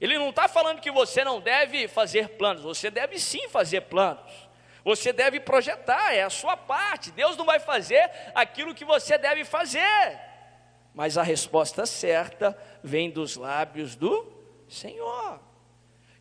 Ele 0.00 0.18
não 0.18 0.30
está 0.30 0.46
falando 0.46 0.80
que 0.80 0.90
você 0.90 1.24
não 1.24 1.40
deve 1.40 1.88
fazer 1.88 2.30
planos, 2.30 2.62
você 2.62 2.90
deve 2.90 3.18
sim 3.18 3.48
fazer 3.48 3.82
planos. 3.82 4.46
Você 4.84 5.12
deve 5.12 5.40
projetar, 5.40 6.14
é 6.14 6.22
a 6.22 6.30
sua 6.30 6.56
parte. 6.56 7.10
Deus 7.10 7.36
não 7.36 7.44
vai 7.44 7.58
fazer 7.58 8.08
aquilo 8.32 8.72
que 8.72 8.84
você 8.84 9.18
deve 9.18 9.44
fazer. 9.44 10.16
Mas 10.94 11.18
a 11.18 11.24
resposta 11.24 11.84
certa 11.84 12.56
vem 12.84 13.10
dos 13.10 13.34
lábios 13.34 13.96
do 13.96 14.32
Senhor. 14.68 15.40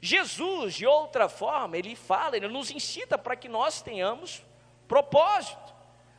Jesus, 0.05 0.75
de 0.75 0.85
outra 0.85 1.27
forma, 1.27 1.77
ele 1.77 1.95
fala, 1.95 2.37
ele 2.37 2.47
nos 2.47 2.69
incita 2.69 3.17
para 3.17 3.35
que 3.35 3.49
nós 3.49 3.81
tenhamos 3.81 4.43
propósito, 4.87 5.73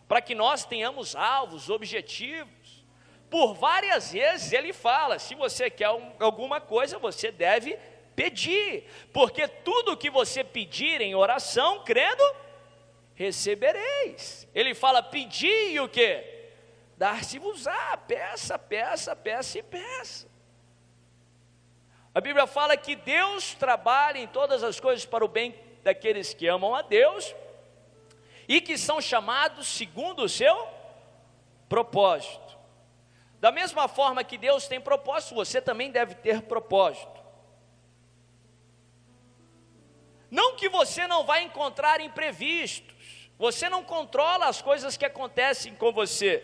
para 0.09 0.21
que 0.21 0.35
nós 0.35 0.65
tenhamos 0.65 1.15
alvos, 1.15 1.71
objetivos. 1.71 2.85
Por 3.31 3.55
várias 3.55 4.13
vezes 4.13 4.53
ele 4.53 4.73
fala: 4.73 5.19
se 5.19 5.35
você 5.35 5.71
quer 5.71 5.87
alguma 6.19 6.61
coisa, 6.61 6.99
você 6.99 7.31
deve 7.31 7.79
pedir, 8.15 8.89
porque 9.13 9.47
tudo 9.47 9.97
que 9.97 10.11
você 10.11 10.43
pedir 10.43 11.01
em 11.01 11.15
oração, 11.15 11.85
crendo, 11.85 12.25
recebereis. 13.15 14.49
Ele 14.55 14.75
fala: 14.75 15.03
pedir 15.03 15.73
e 15.73 15.81
o 15.81 15.89
que? 15.89 16.25
Dar-se-vos-á, 16.97 17.97
peça, 17.99 18.59
peça, 18.59 19.15
peça 19.15 19.59
e 19.59 19.63
peça. 19.63 20.36
A 22.17 22.21
Bíblia 22.23 22.47
fala 22.47 22.79
que 22.79 22.97
Deus 22.97 23.53
trabalha 23.53 24.17
em 24.17 24.27
todas 24.27 24.63
as 24.65 24.81
coisas 24.81 25.05
para 25.05 25.23
o 25.23 25.29
bem 25.29 25.55
daqueles 25.83 26.33
que 26.33 26.47
amam 26.47 26.75
a 26.75 26.81
Deus 26.81 27.35
e 28.49 28.59
que 28.59 28.79
são 28.79 29.03
chamados 29.03 29.69
segundo 29.69 30.23
o 30.23 30.29
seu 30.29 30.67
propósito. 31.69 32.57
Da 33.39 33.53
mesma 33.53 33.87
forma 33.87 34.25
que 34.25 34.39
Deus 34.39 34.67
tem 34.67 34.81
propósito, 34.81 35.35
você 35.35 35.61
também 35.61 35.91
deve 35.91 36.15
ter 36.15 36.41
propósito. 36.41 37.23
Não 40.31 40.57
que 40.57 40.71
você 40.71 41.07
não 41.07 41.23
vai 41.23 41.43
encontrar 41.43 42.01
imprevistos, 42.01 43.29
você 43.37 43.69
não 43.69 43.85
controla 43.85 44.47
as 44.47 44.63
coisas 44.63 44.97
que 44.97 45.05
acontecem 45.05 45.75
com 45.75 45.93
você, 45.93 46.43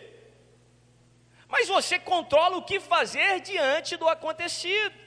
mas 1.47 1.67
você 1.67 1.97
controla 1.97 2.57
o 2.57 2.63
que 2.63 2.79
fazer 2.79 3.39
diante 3.39 3.97
do 3.97 4.07
acontecido. 4.07 5.02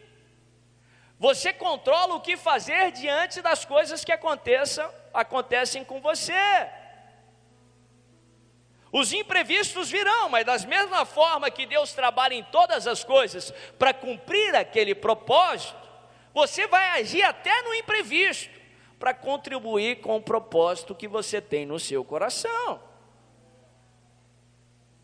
Você 1.19 1.53
controla 1.53 2.15
o 2.15 2.21
que 2.21 2.37
fazer 2.37 2.93
diante 2.93 3.41
das 3.41 3.65
coisas 3.65 4.05
que 4.05 4.13
aconteçam, 4.13 4.91
acontecem 5.15 5.83
com 5.83 6.01
você. 6.01 6.33
Os 8.93 9.13
imprevistos 9.13 9.91
virão, 9.91 10.29
mas 10.29 10.45
da 10.45 10.59
mesma 10.59 11.05
forma 11.05 11.51
que 11.51 11.67
Deus 11.67 11.93
trabalha 11.93 12.35
em 12.35 12.45
todas 12.45 12.87
as 12.87 13.03
coisas 13.03 13.53
para 13.79 13.93
cumprir 13.93 14.55
aquele 14.55 14.95
propósito, 14.95 15.87
você 16.33 16.67
vai 16.67 17.01
agir 17.01 17.23
até 17.23 17.63
no 17.63 17.75
imprevisto 17.75 18.55
para 18.99 19.15
contribuir 19.15 20.01
com 20.01 20.17
o 20.17 20.23
propósito 20.23 20.95
que 20.95 21.09
você 21.09 21.41
tem 21.41 21.67
no 21.67 21.79
seu 21.79 22.05
coração. 22.05 22.81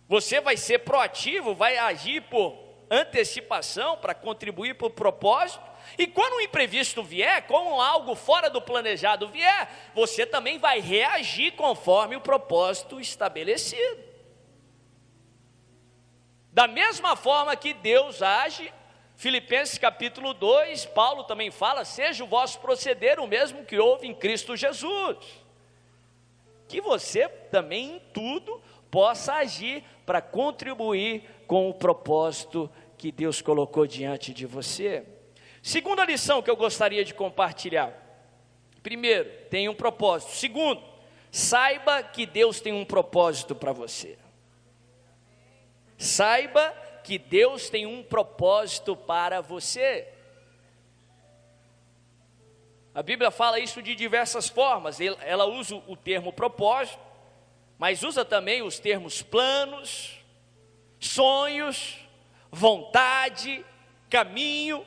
Você 0.09 0.40
vai 0.40 0.59
ser 0.59 0.81
proativo, 0.81 1.54
vai 1.54 1.78
agir 1.78 2.21
por 2.23 2.54
antecipação 2.90 3.97
para 3.97 4.14
contribuir 4.14 4.75
para 4.75 4.87
o 4.87 4.90
propósito, 4.90 5.72
E 5.98 6.06
quando 6.06 6.34
um 6.34 6.40
imprevisto 6.40 7.02
vier, 7.02 7.46
como 7.46 7.80
algo 7.80 8.14
fora 8.14 8.48
do 8.48 8.60
planejado 8.60 9.28
vier, 9.28 9.68
você 9.94 10.24
também 10.24 10.58
vai 10.58 10.80
reagir 10.80 11.52
conforme 11.52 12.16
o 12.16 12.20
propósito 12.20 13.00
estabelecido. 13.00 14.02
Da 16.52 16.66
mesma 16.66 17.16
forma 17.16 17.56
que 17.56 17.72
Deus 17.72 18.20
age, 18.20 18.72
Filipenses 19.16 19.78
capítulo 19.78 20.34
2, 20.34 20.86
Paulo 20.86 21.24
também 21.24 21.50
fala: 21.50 21.84
seja 21.84 22.24
o 22.24 22.26
vosso 22.26 22.60
proceder 22.60 23.18
o 23.18 23.26
mesmo 23.26 23.64
que 23.64 23.78
houve 23.78 24.06
em 24.06 24.14
Cristo 24.14 24.56
Jesus. 24.56 25.16
Que 26.68 26.80
você 26.80 27.28
também 27.28 27.96
em 27.96 27.98
tudo 28.12 28.62
possa 28.90 29.34
agir 29.34 29.82
para 30.04 30.20
contribuir 30.20 31.24
com 31.46 31.70
o 31.70 31.74
propósito 31.74 32.70
que 32.98 33.10
Deus 33.10 33.40
colocou 33.40 33.86
diante 33.86 34.34
de 34.34 34.44
você. 34.44 35.04
Segunda 35.62 36.04
lição 36.04 36.42
que 36.42 36.50
eu 36.50 36.57
gostaria 36.57 37.04
de 37.04 37.14
compartilhar. 37.14 37.92
Primeiro, 38.83 39.31
tem 39.49 39.69
um 39.69 39.75
propósito. 39.75 40.33
Segundo, 40.33 40.83
saiba 41.31 42.02
que 42.02 42.26
Deus 42.26 42.61
tem 42.61 42.73
um 42.73 42.85
propósito 42.85 43.54
para 43.54 43.73
você. 43.73 44.19
Saiba 45.97 46.71
que 47.04 47.16
Deus 47.16 47.71
tem 47.71 47.87
um 47.87 48.02
propósito 48.02 48.97
para 48.97 49.40
você. 49.40 50.09
A 52.92 53.02
Bíblia 53.02 53.31
fala 53.31 53.61
isso 53.61 53.81
de 53.81 53.95
diversas 53.95 54.49
formas. 54.49 54.99
Ela 55.00 55.47
usa 55.47 55.76
o 55.87 55.97
termo 55.97 56.33
propósito, 56.33 56.99
mas 57.78 58.02
usa 58.02 58.25
também 58.25 58.62
os 58.62 58.81
termos 58.81 59.23
planos, 59.23 60.19
sonhos, 60.99 61.99
vontade, 62.50 63.64
caminho. 64.11 64.85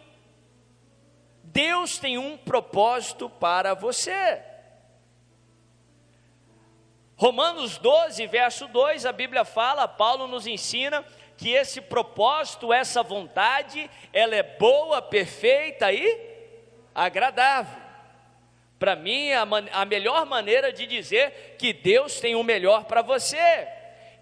Deus 1.45 1.97
tem 1.97 2.17
um 2.17 2.37
propósito 2.37 3.29
para 3.29 3.73
você. 3.73 4.41
Romanos 7.15 7.77
12, 7.77 8.27
verso 8.27 8.67
2, 8.67 9.05
a 9.05 9.11
Bíblia 9.11 9.45
fala, 9.45 9.87
Paulo 9.87 10.27
nos 10.27 10.45
ensina 10.47 11.05
que 11.37 11.51
esse 11.51 11.79
propósito, 11.79 12.73
essa 12.73 13.01
vontade, 13.01 13.89
ela 14.11 14.35
é 14.35 14.43
boa, 14.43 15.01
perfeita 15.01 15.91
e 15.91 16.19
agradável. 16.93 17.81
Para 18.77 18.95
mim, 18.95 19.31
a, 19.31 19.47
a, 19.71 19.85
melhor 19.85 20.25
maneira 20.25 20.73
de 20.73 20.85
dizer 20.85 21.55
que 21.57 21.71
Deus 21.71 22.19
tem 22.19 22.35
o 22.35 22.43
melhor 22.43 22.83
para 22.85 23.01
você. 23.01 23.67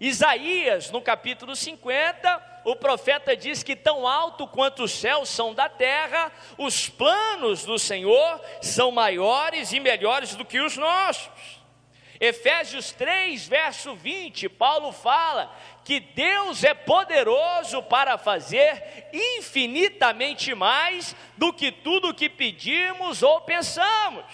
Isaías, 0.00 0.90
no 0.90 1.02
capítulo 1.02 1.56
50, 1.56 2.53
o 2.64 2.74
profeta 2.74 3.36
diz 3.36 3.62
que 3.62 3.76
tão 3.76 4.06
alto 4.08 4.46
quanto 4.46 4.84
os 4.84 4.92
céus 4.92 5.28
são 5.28 5.52
da 5.52 5.68
terra, 5.68 6.32
os 6.56 6.88
planos 6.88 7.64
do 7.64 7.78
Senhor 7.78 8.40
são 8.62 8.90
maiores 8.90 9.72
e 9.72 9.80
melhores 9.80 10.34
do 10.34 10.44
que 10.44 10.60
os 10.60 10.76
nossos. 10.76 11.30
Efésios 12.18 12.92
3, 12.92 13.46
verso 13.46 13.94
20, 13.94 14.48
Paulo 14.48 14.92
fala 14.92 15.54
que 15.84 16.00
Deus 16.00 16.64
é 16.64 16.72
poderoso 16.72 17.82
para 17.82 18.16
fazer 18.16 19.08
infinitamente 19.12 20.54
mais 20.54 21.14
do 21.36 21.52
que 21.52 21.70
tudo 21.70 22.14
que 22.14 22.30
pedimos 22.30 23.22
ou 23.22 23.40
pensamos. 23.42 24.24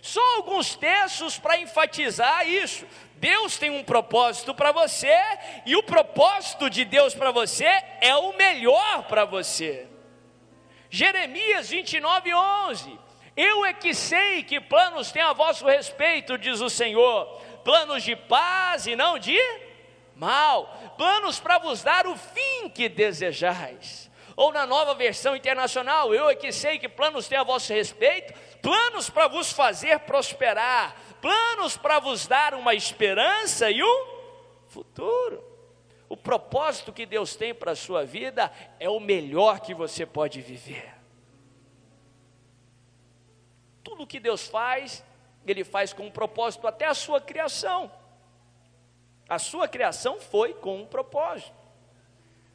Só 0.00 0.36
alguns 0.36 0.74
textos 0.74 1.38
para 1.38 1.58
enfatizar 1.58 2.48
isso. 2.48 2.86
Deus 3.20 3.56
tem 3.56 3.70
um 3.70 3.84
propósito 3.84 4.52
para 4.52 4.72
você 4.72 5.14
e 5.64 5.76
o 5.76 5.82
propósito 5.82 6.68
de 6.68 6.84
Deus 6.84 7.14
para 7.14 7.30
você 7.30 7.68
é 8.00 8.16
o 8.16 8.36
melhor 8.36 9.04
para 9.04 9.24
você. 9.24 9.86
Jeremias 10.90 11.70
29, 11.70 12.34
11 12.34 12.98
eu 13.36 13.64
é 13.64 13.72
que 13.72 13.94
sei 13.94 14.42
que 14.42 14.60
planos 14.60 15.12
têm 15.12 15.22
a 15.22 15.32
vosso 15.32 15.66
respeito, 15.66 16.36
diz 16.36 16.60
o 16.60 16.68
Senhor, 16.68 17.24
planos 17.64 18.02
de 18.02 18.14
paz 18.16 18.86
e 18.86 18.96
não 18.96 19.18
de 19.18 19.38
mal, 20.14 20.94
planos 20.98 21.40
para 21.40 21.56
vos 21.56 21.82
dar 21.82 22.06
o 22.06 22.16
fim 22.16 22.68
que 22.68 22.88
desejais. 22.88 24.10
Ou 24.36 24.52
na 24.52 24.66
nova 24.66 24.94
versão 24.94 25.34
internacional, 25.34 26.14
eu 26.14 26.28
é 26.28 26.34
que 26.34 26.52
sei 26.52 26.78
que 26.78 26.88
planos 26.88 27.28
têm 27.28 27.38
a 27.38 27.42
vosso 27.42 27.72
respeito, 27.72 28.34
planos 28.60 29.08
para 29.08 29.28
vos 29.28 29.52
fazer 29.52 29.98
prosperar, 30.00 30.94
planos 31.20 31.76
para 31.76 31.98
vos 31.98 32.26
dar 32.26 32.54
uma 32.54 32.74
esperança 32.74 33.70
e 33.70 33.82
um 33.82 34.06
futuro. 34.68 35.44
O 36.08 36.16
propósito 36.16 36.92
que 36.92 37.06
Deus 37.06 37.36
tem 37.36 37.54
para 37.54 37.72
a 37.72 37.76
sua 37.76 38.04
vida 38.04 38.52
é 38.78 38.88
o 38.88 38.98
melhor 38.98 39.60
que 39.60 39.72
você 39.74 40.04
pode 40.04 40.40
viver. 40.40 40.92
Tudo 43.84 44.06
que 44.06 44.18
Deus 44.18 44.48
faz, 44.48 45.04
Ele 45.46 45.62
faz 45.62 45.92
com 45.92 46.06
um 46.06 46.10
propósito, 46.10 46.66
até 46.66 46.86
a 46.86 46.94
sua 46.94 47.20
criação. 47.20 47.90
A 49.28 49.38
sua 49.38 49.68
criação 49.68 50.20
foi 50.20 50.52
com 50.54 50.80
um 50.82 50.86
propósito. 50.86 51.54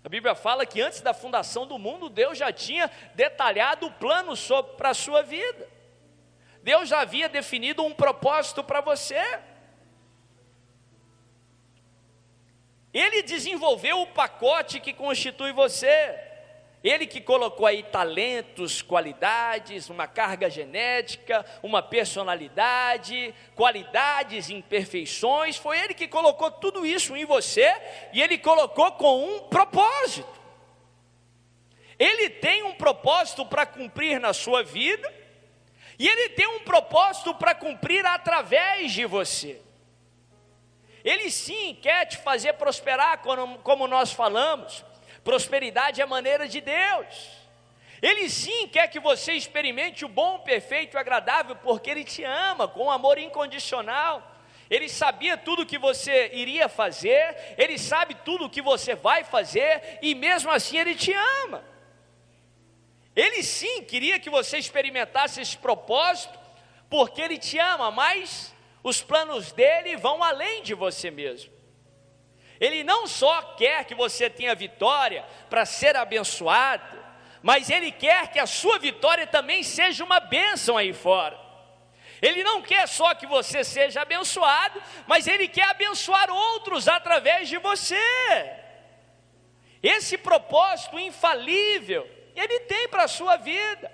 A 0.04 0.10
Bíblia 0.10 0.36
fala 0.36 0.66
que 0.66 0.82
antes 0.82 1.02
da 1.02 1.14
fundação 1.14 1.66
do 1.66 1.80
mundo, 1.80 2.10
Deus 2.10 2.38
já 2.38 2.52
tinha 2.52 2.92
detalhado 3.16 3.88
o 3.88 3.92
plano 3.92 4.34
para 4.78 4.90
a 4.90 4.94
sua 4.94 5.24
vida. 5.24 5.75
Deus 6.66 6.90
já 6.90 7.02
havia 7.02 7.30
definido 7.30 7.84
um 7.84 7.94
propósito 7.94 8.64
para 8.64 8.82
você. 8.82 9.24
Ele 12.92 13.22
desenvolveu 13.22 14.02
o 14.02 14.08
pacote 14.08 14.80
que 14.80 14.92
constitui 14.92 15.54
você. 15.54 16.20
Ele 16.84 17.06
que 17.06 17.22
colocou 17.22 17.68
aí 17.68 17.84
talentos, 17.84 18.82
qualidades, 18.82 19.92
uma 19.92 20.08
carga 20.08 20.50
genética, 20.50 21.46
uma 21.62 21.84
personalidade, 21.84 23.32
qualidades, 23.54 24.50
imperfeições, 24.50 25.58
foi 25.58 25.80
Ele 25.80 25.94
que 25.94 26.08
colocou 26.08 26.50
tudo 26.50 26.84
isso 26.84 27.16
em 27.16 27.26
você 27.26 27.72
e 28.12 28.24
Ele 28.24 28.40
colocou 28.40 28.92
com 28.94 29.24
um 29.24 29.40
propósito. 29.50 30.42
Ele 32.00 32.28
tem 32.28 32.64
um 32.64 32.74
propósito 32.74 33.46
para 33.46 33.68
cumprir 33.68 34.20
na 34.20 34.34
sua 34.34 34.64
vida 34.64 35.25
e 35.98 36.08
Ele 36.08 36.30
tem 36.30 36.48
um 36.48 36.60
propósito 36.60 37.34
para 37.36 37.56
cumprir 37.56 38.06
através 38.06 38.92
de 38.92 39.06
você. 39.06 39.62
Ele 41.04 41.30
sim 41.30 41.78
quer 41.82 42.06
te 42.06 42.18
fazer 42.18 42.54
prosperar, 42.54 43.20
como, 43.20 43.88
nós 43.88 44.12
falamos 44.12 44.84
Prosperidade 45.26 46.04
é 46.04 46.06
maneira 46.06 46.48
de 46.48 46.62
Deus. 46.62 47.32
Ele 48.00 48.30
sim 48.30 48.68
quer 48.68 48.88
que 48.88 49.00
você 49.00 49.34
experimente 49.34 50.06
o 50.06 50.08
bom, 50.08 50.38
perfeito 50.38 50.96
e 50.96 51.00
agradável, 51.00 51.56
porque 51.56 51.90
Ele 51.90 52.04
te 52.04 52.24
ama 52.24 52.68
com 52.68 52.92
amor 52.92 53.18
incondicional. 53.18 54.22
Ele 54.70 54.88
sabia 54.88 55.36
tudo 55.36 55.64
o 55.64 55.66
que 55.66 55.80
você 55.80 56.30
iria 56.32 56.70
fazer, 56.70 57.56
Ele 57.58 57.80
sabe 57.80 58.14
tudo 58.24 58.46
o 58.46 58.50
que 58.50 58.62
você 58.62 58.94
vai 58.94 59.24
fazer, 59.24 59.98
e 60.00 60.14
mesmo 60.14 60.52
assim 60.52 60.78
Ele 60.78 60.94
te 60.94 61.12
ama. 61.44 61.64
Ele 63.16 63.42
sim 63.44 63.84
queria 63.84 64.20
que 64.20 64.30
você 64.30 64.58
experimentasse 64.58 65.40
esse 65.40 65.58
propósito, 65.58 66.38
porque 66.90 67.22
Ele 67.22 67.38
te 67.38 67.58
ama, 67.58 67.90
mas 67.90 68.54
os 68.84 69.02
planos 69.02 69.52
dele 69.52 69.96
vão 69.96 70.24
além 70.24 70.62
de 70.62 70.74
você 70.74 71.10
mesmo. 71.10 71.54
Ele 72.60 72.84
não 72.84 73.08
só 73.08 73.42
quer 73.58 73.86
que 73.86 73.96
você 73.96 74.30
tenha 74.30 74.56
vitória 74.56 75.26
para 75.50 75.66
ser 75.66 75.96
abençoado, 75.96 77.04
mas 77.42 77.70
Ele 77.70 77.92
quer 77.92 78.32
que 78.32 78.40
a 78.40 78.48
sua 78.48 78.80
vitória 78.80 79.28
também 79.28 79.64
seja 79.64 80.04
uma 80.04 80.20
bênção 80.20 80.78
aí 80.78 80.94
fora. 80.94 81.40
Ele 82.22 82.44
não 82.44 82.62
quer 82.62 82.88
só 82.88 83.14
que 83.14 83.28
você 83.28 83.64
seja 83.64 84.02
abençoado, 84.02 84.82
mas 85.06 85.28
Ele 85.28 85.48
quer 85.48 85.70
abençoar 85.70 86.30
outros 86.30 86.88
através 86.88 87.50
de 87.50 87.58
você. 87.58 87.98
Esse 89.84 90.18
propósito 90.18 90.98
infalível, 90.98 92.10
Ele 92.36 92.60
tem 92.62 92.88
para 92.88 93.04
a 93.04 93.08
sua 93.08 93.38
vida. 93.38 93.92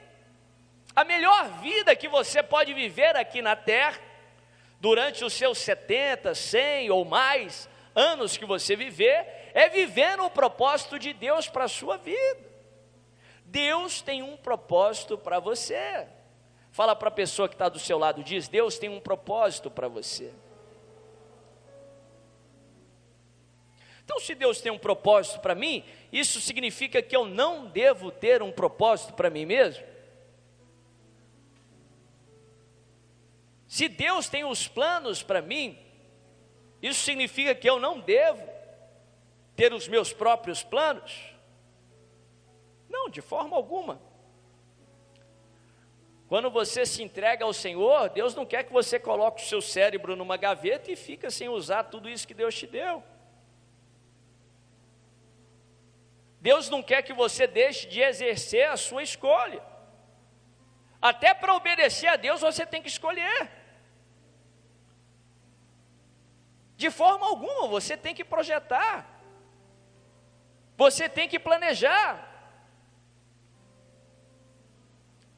A 0.95 1.03
melhor 1.03 1.47
vida 1.61 1.95
que 1.95 2.07
você 2.07 2.41
pode 2.43 2.73
viver 2.73 3.15
aqui 3.15 3.41
na 3.41 3.55
terra, 3.55 3.99
durante 4.79 5.23
os 5.23 5.33
seus 5.33 5.59
70, 5.59 6.33
100 6.33 6.89
ou 6.89 7.05
mais, 7.05 7.69
anos 7.95 8.35
que 8.35 8.45
você 8.45 8.75
viver, 8.75 9.51
é 9.53 9.69
vivendo 9.69 10.25
o 10.25 10.29
propósito 10.29 10.97
de 10.97 11.13
Deus 11.13 11.47
para 11.47 11.65
a 11.65 11.69
sua 11.69 11.97
vida. 11.97 12.51
Deus 13.45 14.01
tem 14.01 14.23
um 14.23 14.35
propósito 14.37 15.17
para 15.17 15.39
você. 15.39 16.07
Fala 16.71 16.95
para 16.95 17.09
a 17.09 17.11
pessoa 17.11 17.49
que 17.49 17.55
está 17.55 17.67
do 17.67 17.79
seu 17.79 17.97
lado, 17.97 18.23
diz: 18.23 18.47
Deus 18.47 18.79
tem 18.79 18.89
um 18.89 18.99
propósito 18.99 19.69
para 19.69 19.87
você. 19.87 20.33
Então, 24.03 24.19
se 24.19 24.33
Deus 24.33 24.59
tem 24.59 24.71
um 24.71 24.77
propósito 24.77 25.39
para 25.39 25.55
mim, 25.55 25.85
isso 26.11 26.41
significa 26.41 27.01
que 27.01 27.15
eu 27.15 27.25
não 27.25 27.65
devo 27.65 28.11
ter 28.11 28.41
um 28.41 28.51
propósito 28.51 29.13
para 29.13 29.29
mim 29.29 29.45
mesmo? 29.45 29.85
Se 33.67 33.87
Deus 33.87 34.27
tem 34.27 34.43
os 34.43 34.67
planos 34.67 35.23
para 35.23 35.41
mim, 35.41 35.79
isso 36.81 37.01
significa 37.01 37.55
que 37.55 37.69
eu 37.69 37.79
não 37.79 37.99
devo 37.99 38.45
ter 39.55 39.73
os 39.73 39.87
meus 39.87 40.11
próprios 40.11 40.61
planos? 40.61 41.33
Não, 42.89 43.09
de 43.09 43.21
forma 43.21 43.55
alguma. 43.55 44.01
Quando 46.27 46.49
você 46.49 46.85
se 46.85 47.01
entrega 47.03 47.45
ao 47.45 47.53
Senhor, 47.53 48.09
Deus 48.09 48.35
não 48.35 48.45
quer 48.45 48.63
que 48.63 48.73
você 48.73 48.99
coloque 48.99 49.41
o 49.43 49.45
seu 49.45 49.61
cérebro 49.61 50.15
numa 50.15 50.37
gaveta 50.37 50.91
e 50.91 50.95
fica 50.95 51.29
sem 51.29 51.47
usar 51.47 51.83
tudo 51.83 52.09
isso 52.09 52.27
que 52.27 52.33
Deus 52.33 52.55
te 52.55 52.67
deu. 52.67 53.03
Deus 56.41 56.69
não 56.69 56.81
quer 56.81 57.03
que 57.03 57.13
você 57.13 57.45
deixe 57.45 57.87
de 57.87 58.01
exercer 58.01 58.67
a 58.67 58.75
sua 58.75 59.03
escolha. 59.03 59.61
Até 60.99 61.33
para 61.35 61.55
obedecer 61.55 62.07
a 62.07 62.15
Deus 62.15 62.41
você 62.41 62.65
tem 62.65 62.81
que 62.81 62.89
escolher. 62.89 63.49
De 66.75 66.89
forma 66.89 67.27
alguma, 67.27 67.67
você 67.67 67.95
tem 67.95 68.15
que 68.15 68.25
projetar. 68.25 69.07
Você 70.75 71.07
tem 71.07 71.29
que 71.29 71.37
planejar. 71.37 72.27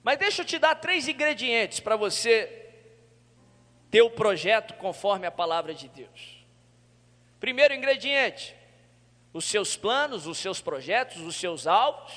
Mas 0.02 0.18
deixa 0.18 0.42
eu 0.42 0.46
te 0.46 0.58
dar 0.58 0.76
três 0.76 1.10
ingredientes 1.10 1.82
para 1.82 1.98
você 1.98 2.72
ter 3.92 4.02
o 4.02 4.10
projeto 4.10 4.74
conforme 4.76 5.28
a 5.28 5.32
palavra 5.32 5.74
de 5.74 5.90
Deus. 5.90 6.46
Primeiro 7.42 7.74
ingrediente: 7.74 8.56
os 9.34 9.46
seus 9.46 9.76
planos, 9.76 10.28
os 10.28 10.38
seus 10.38 10.62
projetos, 10.62 11.22
os 11.22 11.36
seus 11.36 11.68
alvos 11.68 12.14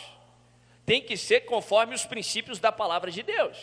tem 0.85 1.03
que 1.03 1.17
ser 1.17 1.41
conforme 1.41 1.95
os 1.95 2.05
princípios 2.05 2.61
da 2.61 2.71
palavra 2.71 3.11
de 3.11 3.23
Deus. 3.23 3.59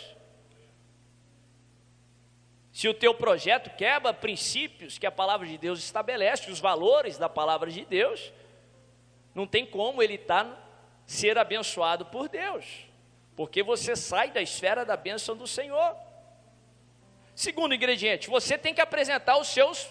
Se 2.74 2.90
o 2.90 2.94
teu 2.94 3.14
projeto 3.14 3.70
quebra 3.78 4.14
princípios 4.14 4.98
que 4.98 5.06
a 5.06 5.12
palavra 5.12 5.48
de 5.48 5.58
Deus 5.58 5.80
estabelece, 5.80 6.52
os 6.52 6.60
valores 6.60 7.18
da 7.18 7.30
palavra 7.30 7.72
de 7.72 7.86
Deus, 7.86 8.34
não 9.34 9.48
tem 9.48 9.66
como 9.66 10.04
ele 10.04 10.18
tá, 10.18 10.58
ser 11.06 11.38
abençoado 11.38 12.06
por 12.08 12.28
Deus 12.28 12.66
porque 13.36 13.64
você 13.64 13.96
sai 13.96 14.32
da 14.32 14.42
esfera 14.42 14.86
da 14.86 14.96
bênção 14.96 15.36
do 15.36 15.48
Senhor. 15.48 15.96
Segundo 17.36 17.74
ingrediente, 17.74 18.30
você 18.30 18.58
tem 18.58 18.74
que 18.74 18.82
apresentar 18.82 19.38
os 19.38 19.48
seus 19.48 19.88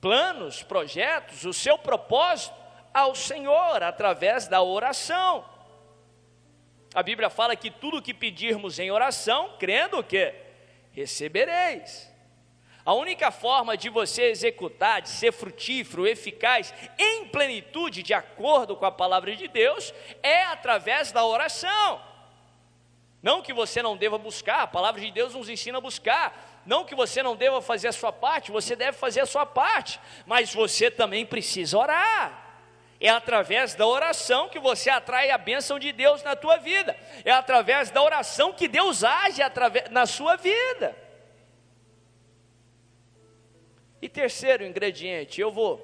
planos, 0.00 0.62
projetos, 0.62 1.44
o 1.44 1.52
seu 1.52 1.76
propósito 1.78 2.54
ao 2.92 3.14
Senhor 3.14 3.82
através 3.82 4.46
da 4.48 4.62
oração. 4.62 5.44
A 6.94 7.02
Bíblia 7.02 7.28
fala 7.28 7.54
que 7.54 7.70
tudo 7.70 8.02
que 8.02 8.14
pedirmos 8.14 8.78
em 8.78 8.90
oração, 8.90 9.56
crendo 9.58 10.02
que 10.02 10.34
recebereis. 10.92 12.10
A 12.84 12.94
única 12.94 13.30
forma 13.30 13.76
de 13.76 13.90
você 13.90 14.30
executar, 14.30 15.02
de 15.02 15.10
ser 15.10 15.30
frutífero, 15.30 16.06
eficaz, 16.06 16.72
em 16.98 17.26
plenitude, 17.26 18.02
de 18.02 18.14
acordo 18.14 18.74
com 18.74 18.86
a 18.86 18.90
palavra 18.90 19.36
de 19.36 19.46
Deus, 19.46 19.92
é 20.22 20.44
através 20.44 21.12
da 21.12 21.24
oração. 21.24 22.00
Não 23.22 23.42
que 23.42 23.52
você 23.52 23.82
não 23.82 23.96
deva 23.96 24.16
buscar, 24.16 24.62
a 24.62 24.66
palavra 24.66 25.00
de 25.00 25.10
Deus 25.10 25.34
nos 25.34 25.50
ensina 25.50 25.78
a 25.78 25.82
buscar. 25.82 26.57
Não 26.68 26.84
que 26.84 26.94
você 26.94 27.22
não 27.22 27.34
deva 27.34 27.62
fazer 27.62 27.88
a 27.88 27.92
sua 27.92 28.12
parte, 28.12 28.50
você 28.50 28.76
deve 28.76 28.94
fazer 28.94 29.22
a 29.22 29.26
sua 29.26 29.46
parte, 29.46 29.98
mas 30.26 30.52
você 30.52 30.90
também 30.90 31.24
precisa 31.24 31.78
orar. 31.78 32.46
É 33.00 33.08
através 33.08 33.74
da 33.74 33.86
oração 33.86 34.50
que 34.50 34.58
você 34.58 34.90
atrai 34.90 35.30
a 35.30 35.38
bênção 35.38 35.78
de 35.78 35.92
Deus 35.92 36.22
na 36.22 36.36
tua 36.36 36.58
vida. 36.58 36.94
É 37.24 37.30
através 37.30 37.90
da 37.90 38.02
oração 38.02 38.52
que 38.52 38.68
Deus 38.68 39.02
age 39.02 39.40
na 39.90 40.04
sua 40.04 40.36
vida. 40.36 40.94
E 44.02 44.06
terceiro 44.06 44.62
ingrediente, 44.62 45.40
eu 45.40 45.50
vou 45.50 45.80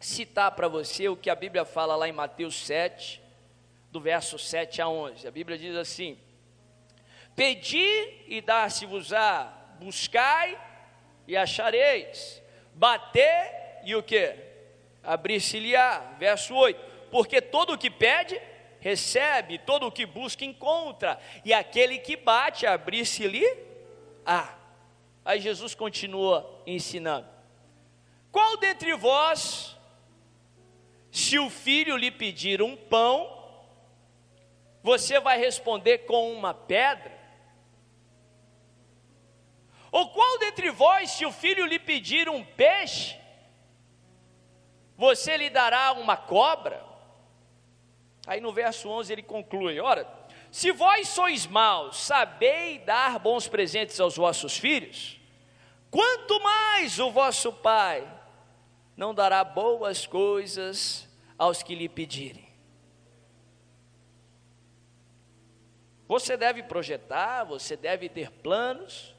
citar 0.00 0.50
para 0.50 0.66
você 0.66 1.08
o 1.08 1.16
que 1.16 1.30
a 1.30 1.36
Bíblia 1.36 1.64
fala 1.64 1.94
lá 1.94 2.08
em 2.08 2.12
Mateus 2.12 2.56
7, 2.66 3.22
do 3.92 4.00
verso 4.00 4.36
7 4.36 4.82
a 4.82 4.88
11. 4.88 5.28
A 5.28 5.30
Bíblia 5.30 5.56
diz 5.56 5.76
assim: 5.76 6.18
Pedi 7.36 8.24
e 8.26 8.40
dar-se-vos-á, 8.40 9.61
buscai 9.82 10.58
e 11.26 11.36
achareis, 11.36 12.42
bater 12.74 13.80
e 13.84 13.94
o 13.94 14.02
que? 14.02 14.34
Abrir-se-lhe-á, 15.02 16.14
verso 16.18 16.54
8, 16.54 16.80
porque 17.10 17.40
todo 17.40 17.72
o 17.72 17.78
que 17.78 17.90
pede, 17.90 18.40
recebe, 18.78 19.58
todo 19.58 19.86
o 19.86 19.92
que 19.92 20.06
busca, 20.06 20.44
encontra, 20.44 21.18
e 21.44 21.52
aquele 21.52 21.98
que 21.98 22.16
bate, 22.16 22.66
abrir-se-lhe-á. 22.66 24.58
Aí 25.24 25.40
Jesus 25.40 25.74
continua 25.74 26.62
ensinando, 26.66 27.28
qual 28.30 28.56
dentre 28.56 28.94
vós, 28.94 29.76
se 31.10 31.38
o 31.38 31.50
filho 31.50 31.96
lhe 31.96 32.10
pedir 32.10 32.62
um 32.62 32.76
pão, 32.76 33.40
você 34.82 35.20
vai 35.20 35.38
responder 35.38 35.98
com 35.98 36.32
uma 36.32 36.54
pedra? 36.54 37.21
Ou 39.92 40.08
qual 40.08 40.38
dentre 40.38 40.70
vós, 40.70 41.10
se 41.10 41.26
o 41.26 41.30
filho 41.30 41.66
lhe 41.66 41.78
pedir 41.78 42.26
um 42.26 42.42
peixe, 42.42 43.14
você 44.96 45.36
lhe 45.36 45.50
dará 45.50 45.92
uma 45.92 46.16
cobra? 46.16 46.82
Aí 48.26 48.40
no 48.40 48.52
verso 48.52 48.88
11 48.88 49.12
ele 49.12 49.22
conclui: 49.22 49.78
Ora, 49.78 50.08
se 50.50 50.72
vós 50.72 51.08
sois 51.08 51.46
maus, 51.46 51.98
sabei 51.98 52.78
dar 52.78 53.18
bons 53.18 53.46
presentes 53.46 54.00
aos 54.00 54.16
vossos 54.16 54.56
filhos, 54.56 55.20
quanto 55.90 56.40
mais 56.40 56.98
o 56.98 57.10
vosso 57.10 57.52
Pai 57.52 58.10
não 58.96 59.14
dará 59.14 59.44
boas 59.44 60.06
coisas 60.06 61.06
aos 61.36 61.62
que 61.62 61.74
lhe 61.74 61.88
pedirem. 61.88 62.48
Você 66.08 66.36
deve 66.36 66.62
projetar, 66.62 67.44
você 67.44 67.76
deve 67.76 68.08
ter 68.08 68.30
planos, 68.30 69.14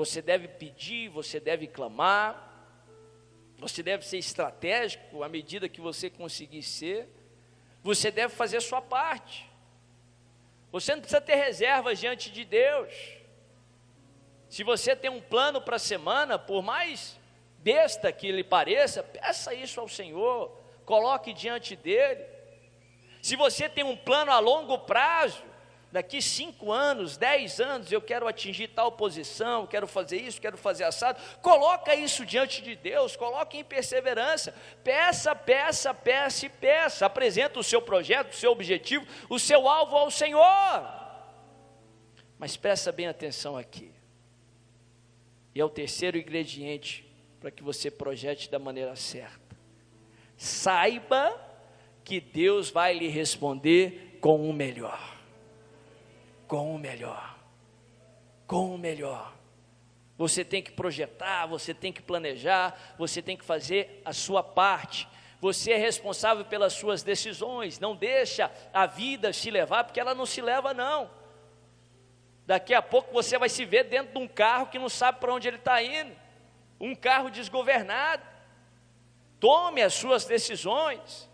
você 0.00 0.22
deve 0.22 0.48
pedir, 0.48 1.10
você 1.10 1.38
deve 1.38 1.66
clamar, 1.66 2.50
você 3.58 3.82
deve 3.82 4.06
ser 4.06 4.16
estratégico 4.16 5.22
à 5.22 5.28
medida 5.28 5.68
que 5.68 5.78
você 5.78 6.08
conseguir 6.08 6.62
ser, 6.62 7.06
você 7.82 8.10
deve 8.10 8.34
fazer 8.34 8.56
a 8.56 8.62
sua 8.62 8.80
parte. 8.80 9.46
Você 10.72 10.94
não 10.94 11.02
precisa 11.02 11.20
ter 11.20 11.34
reservas 11.34 11.98
diante 11.98 12.30
de 12.30 12.46
Deus. 12.46 12.94
Se 14.48 14.64
você 14.64 14.96
tem 14.96 15.10
um 15.10 15.20
plano 15.20 15.60
para 15.60 15.76
a 15.76 15.78
semana, 15.78 16.38
por 16.38 16.62
mais 16.62 17.20
besta 17.58 18.10
que 18.10 18.32
lhe 18.32 18.42
pareça, 18.42 19.02
peça 19.02 19.52
isso 19.52 19.80
ao 19.80 19.88
Senhor, 19.88 20.50
coloque 20.86 21.34
diante 21.34 21.76
dele. 21.76 22.24
Se 23.20 23.36
você 23.36 23.68
tem 23.68 23.84
um 23.84 23.98
plano 23.98 24.32
a 24.32 24.38
longo 24.38 24.78
prazo, 24.78 25.44
daqui 25.92 26.22
cinco 26.22 26.70
anos, 26.70 27.16
dez 27.16 27.60
anos, 27.60 27.90
eu 27.90 28.00
quero 28.00 28.28
atingir 28.28 28.68
tal 28.68 28.92
posição, 28.92 29.66
quero 29.66 29.86
fazer 29.86 30.18
isso, 30.18 30.40
quero 30.40 30.56
fazer 30.56 30.84
assado. 30.84 31.20
Coloca 31.40 31.94
isso 31.94 32.24
diante 32.24 32.62
de 32.62 32.76
Deus, 32.76 33.16
coloque 33.16 33.58
em 33.58 33.64
perseverança. 33.64 34.54
Peça, 34.84 35.34
peça, 35.34 35.92
peça 35.92 36.46
e 36.46 36.48
peça. 36.48 37.06
Apresenta 37.06 37.58
o 37.58 37.64
seu 37.64 37.82
projeto, 37.82 38.32
o 38.32 38.36
seu 38.36 38.52
objetivo, 38.52 39.06
o 39.28 39.38
seu 39.38 39.68
alvo 39.68 39.96
ao 39.96 40.10
Senhor. 40.10 41.00
Mas 42.38 42.56
presta 42.56 42.92
bem 42.92 43.06
atenção 43.06 43.56
aqui. 43.56 43.92
E 45.54 45.60
é 45.60 45.64
o 45.64 45.68
terceiro 45.68 46.16
ingrediente 46.16 47.04
para 47.40 47.50
que 47.50 47.62
você 47.62 47.90
projete 47.90 48.50
da 48.50 48.58
maneira 48.58 48.94
certa. 48.94 49.56
Saiba 50.36 51.38
que 52.04 52.20
Deus 52.20 52.70
vai 52.70 52.94
lhe 52.94 53.08
responder 53.08 54.18
com 54.20 54.48
o 54.48 54.52
melhor 54.52 55.19
com 56.50 56.74
o 56.74 56.78
melhor. 56.80 57.38
Com 58.44 58.74
o 58.74 58.76
melhor. 58.76 59.32
Você 60.18 60.44
tem 60.44 60.60
que 60.60 60.72
projetar, 60.72 61.46
você 61.46 61.72
tem 61.72 61.92
que 61.92 62.02
planejar, 62.02 62.96
você 62.98 63.22
tem 63.22 63.36
que 63.36 63.44
fazer 63.44 64.02
a 64.04 64.12
sua 64.12 64.42
parte. 64.42 65.06
Você 65.40 65.70
é 65.70 65.76
responsável 65.76 66.44
pelas 66.44 66.72
suas 66.72 67.04
decisões. 67.04 67.78
Não 67.78 67.94
deixa 67.94 68.50
a 68.74 68.84
vida 68.84 69.32
se 69.32 69.48
levar, 69.48 69.84
porque 69.84 70.00
ela 70.00 70.12
não 70.12 70.26
se 70.26 70.42
leva, 70.42 70.74
não. 70.74 71.08
Daqui 72.44 72.74
a 72.74 72.82
pouco 72.82 73.12
você 73.12 73.38
vai 73.38 73.48
se 73.48 73.64
ver 73.64 73.84
dentro 73.84 74.14
de 74.14 74.18
um 74.18 74.26
carro 74.26 74.66
que 74.66 74.78
não 74.78 74.88
sabe 74.88 75.20
para 75.20 75.32
onde 75.32 75.46
ele 75.46 75.56
está 75.56 75.80
indo. 75.80 76.12
Um 76.80 76.96
carro 76.96 77.30
desgovernado. 77.30 78.26
Tome 79.38 79.82
as 79.82 79.94
suas 79.94 80.24
decisões 80.24 81.30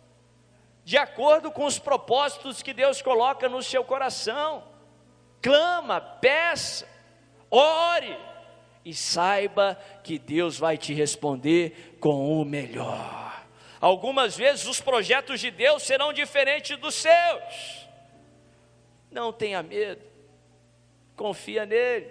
de 0.85 0.99
acordo 0.99 1.51
com 1.51 1.65
os 1.65 1.79
propósitos 1.79 2.63
que 2.63 2.75
Deus 2.75 3.01
coloca 3.01 3.49
no 3.49 3.63
seu 3.63 3.83
coração 3.83 4.76
clama, 5.47 6.01
peça, 6.01 6.85
ore 7.49 8.19
e 8.85 8.93
saiba 8.93 9.79
que 10.03 10.19
Deus 10.19 10.59
vai 10.59 10.77
te 10.77 10.93
responder 10.93 11.97
com 12.01 12.41
o 12.41 12.45
melhor. 12.45 13.47
Algumas 13.81 14.37
vezes 14.37 14.67
os 14.67 14.81
projetos 14.81 15.39
de 15.39 15.53
Deus 15.53 15.85
serão 15.85 16.13
diferentes 16.13 16.77
dos 16.77 16.97
seus. 16.97 17.87
Não 19.09 19.33
tenha 19.33 19.63
medo, 19.63 20.03
confia 21.15 21.65
nele, 21.65 22.11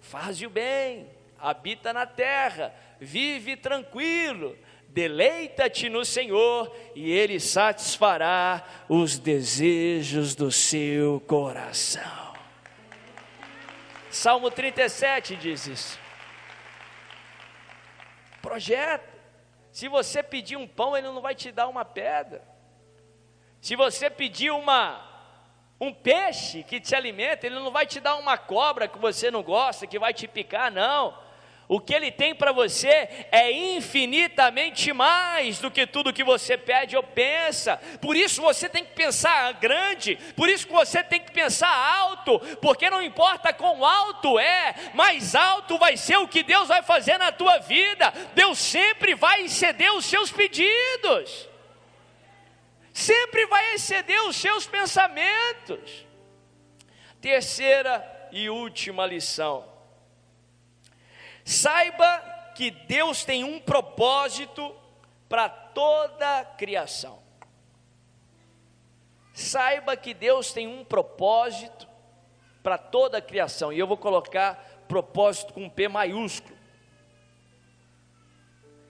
faz 0.00 0.42
o 0.42 0.50
bem, 0.50 1.08
habita 1.38 1.92
na 1.92 2.06
terra, 2.06 2.74
vive 2.98 3.56
tranquilo, 3.56 4.58
deleita-te 4.88 5.88
no 5.88 6.04
Senhor 6.04 6.74
e 6.92 7.12
Ele 7.12 7.38
satisfará 7.38 8.66
os 8.88 9.16
desejos 9.16 10.34
do 10.34 10.50
seu 10.50 11.20
coração. 11.20 12.33
Salmo 14.14 14.50
37 14.50 15.36
diz 15.36 15.66
isso. 15.66 16.00
Projeto. 18.40 19.12
Se 19.72 19.88
você 19.88 20.22
pedir 20.22 20.56
um 20.56 20.68
pão, 20.68 20.96
ele 20.96 21.08
não 21.08 21.20
vai 21.20 21.34
te 21.34 21.50
dar 21.50 21.66
uma 21.66 21.84
pedra. 21.84 22.42
Se 23.60 23.74
você 23.74 24.08
pedir 24.08 24.52
uma 24.52 25.12
um 25.80 25.92
peixe 25.92 26.62
que 26.62 26.80
te 26.80 26.94
alimenta, 26.94 27.44
ele 27.44 27.56
não 27.56 27.72
vai 27.72 27.84
te 27.84 27.98
dar 27.98 28.14
uma 28.14 28.38
cobra 28.38 28.86
que 28.86 28.98
você 28.98 29.30
não 29.30 29.42
gosta, 29.42 29.86
que 29.86 29.98
vai 29.98 30.14
te 30.14 30.28
picar, 30.28 30.70
não. 30.70 31.18
O 31.66 31.80
que 31.80 31.94
ele 31.94 32.10
tem 32.10 32.34
para 32.34 32.52
você 32.52 33.08
é 33.32 33.50
infinitamente 33.50 34.92
mais 34.92 35.58
do 35.58 35.70
que 35.70 35.86
tudo 35.86 36.12
que 36.12 36.22
você 36.22 36.58
pede 36.58 36.94
ou 36.94 37.02
pensa. 37.02 37.78
Por 38.02 38.14
isso 38.14 38.42
você 38.42 38.68
tem 38.68 38.84
que 38.84 38.92
pensar 38.92 39.50
grande, 39.54 40.16
por 40.36 40.48
isso 40.48 40.68
você 40.68 41.02
tem 41.02 41.20
que 41.20 41.32
pensar 41.32 41.74
alto, 41.74 42.38
porque 42.60 42.90
não 42.90 43.00
importa 43.00 43.52
quão 43.52 43.82
alto 43.82 44.38
é, 44.38 44.74
mais 44.92 45.34
alto 45.34 45.78
vai 45.78 45.96
ser 45.96 46.18
o 46.18 46.28
que 46.28 46.42
Deus 46.42 46.68
vai 46.68 46.82
fazer 46.82 47.16
na 47.16 47.32
tua 47.32 47.58
vida. 47.58 48.12
Deus 48.34 48.58
sempre 48.58 49.14
vai 49.14 49.42
exceder 49.42 49.92
os 49.94 50.04
seus 50.04 50.30
pedidos. 50.30 51.48
Sempre 52.92 53.46
vai 53.46 53.74
exceder 53.74 54.22
os 54.26 54.36
seus 54.36 54.66
pensamentos. 54.66 56.06
Terceira 57.22 58.28
e 58.30 58.50
última 58.50 59.06
lição 59.06 59.73
Saiba 61.44 62.52
que 62.54 62.70
Deus 62.70 63.24
tem 63.24 63.44
um 63.44 63.60
propósito 63.60 64.74
para 65.28 65.48
toda 65.48 66.40
a 66.40 66.44
criação. 66.44 67.22
Saiba 69.34 69.96
que 69.96 70.14
Deus 70.14 70.52
tem 70.52 70.66
um 70.66 70.84
propósito 70.84 71.88
para 72.62 72.78
toda 72.78 73.18
a 73.18 73.22
criação. 73.22 73.72
E 73.72 73.78
eu 73.78 73.86
vou 73.86 73.96
colocar 73.96 74.86
propósito 74.88 75.52
com 75.52 75.68
P 75.68 75.88
maiúsculo. 75.88 76.56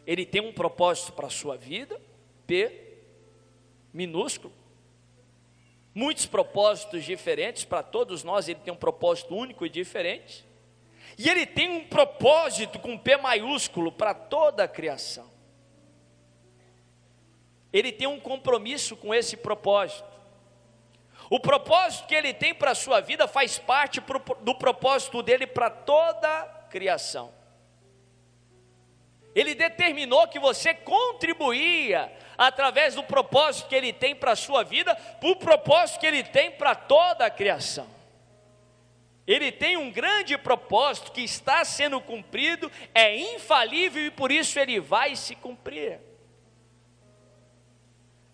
Ele 0.06 0.26
tem 0.26 0.42
um 0.42 0.52
propósito 0.52 1.12
para 1.12 1.26
a 1.26 1.30
sua 1.30 1.56
vida, 1.56 2.00
P 2.46 2.98
minúsculo. 3.92 4.52
Muitos 5.94 6.26
propósitos 6.26 7.04
diferentes 7.04 7.64
para 7.64 7.82
todos 7.82 8.22
nós, 8.22 8.48
ele 8.48 8.60
tem 8.60 8.72
um 8.72 8.76
propósito 8.76 9.34
único 9.34 9.64
e 9.64 9.68
diferente. 9.70 10.44
E 11.16 11.28
ele 11.28 11.46
tem 11.46 11.68
um 11.70 11.84
propósito 11.86 12.78
com 12.78 12.98
P 12.98 13.16
maiúsculo 13.16 13.92
para 13.92 14.14
toda 14.14 14.64
a 14.64 14.68
criação. 14.68 15.30
Ele 17.72 17.92
tem 17.92 18.06
um 18.06 18.20
compromisso 18.20 18.96
com 18.96 19.14
esse 19.14 19.36
propósito. 19.36 20.14
O 21.30 21.40
propósito 21.40 22.06
que 22.06 22.14
ele 22.14 22.34
tem 22.34 22.54
para 22.54 22.72
a 22.72 22.74
sua 22.74 23.00
vida 23.00 23.26
faz 23.26 23.58
parte 23.58 24.00
do 24.42 24.54
propósito 24.54 25.22
dele 25.22 25.46
para 25.46 25.70
toda 25.70 26.28
a 26.28 26.44
criação. 26.68 27.32
Ele 29.34 29.54
determinou 29.54 30.28
que 30.28 30.38
você 30.38 30.72
contribuía 30.72 32.12
através 32.38 32.94
do 32.94 33.02
propósito 33.02 33.68
que 33.68 33.74
ele 33.74 33.92
tem 33.92 34.14
para 34.14 34.32
a 34.32 34.36
sua 34.36 34.62
vida, 34.62 34.94
para 34.94 35.28
o 35.28 35.36
propósito 35.36 35.98
que 35.98 36.06
ele 36.06 36.22
tem 36.22 36.52
para 36.52 36.74
toda 36.74 37.26
a 37.26 37.30
criação. 37.30 37.88
Ele 39.26 39.50
tem 39.50 39.76
um 39.76 39.90
grande 39.90 40.36
propósito 40.36 41.12
que 41.12 41.22
está 41.22 41.64
sendo 41.64 42.00
cumprido, 42.00 42.70
é 42.94 43.16
infalível 43.16 44.04
e 44.06 44.10
por 44.10 44.30
isso 44.30 44.58
ele 44.58 44.78
vai 44.78 45.16
se 45.16 45.34
cumprir. 45.34 45.98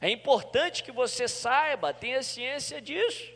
É 0.00 0.10
importante 0.10 0.82
que 0.82 0.90
você 0.90 1.28
saiba, 1.28 1.94
tenha 1.94 2.22
ciência 2.22 2.80
disso. 2.80 3.32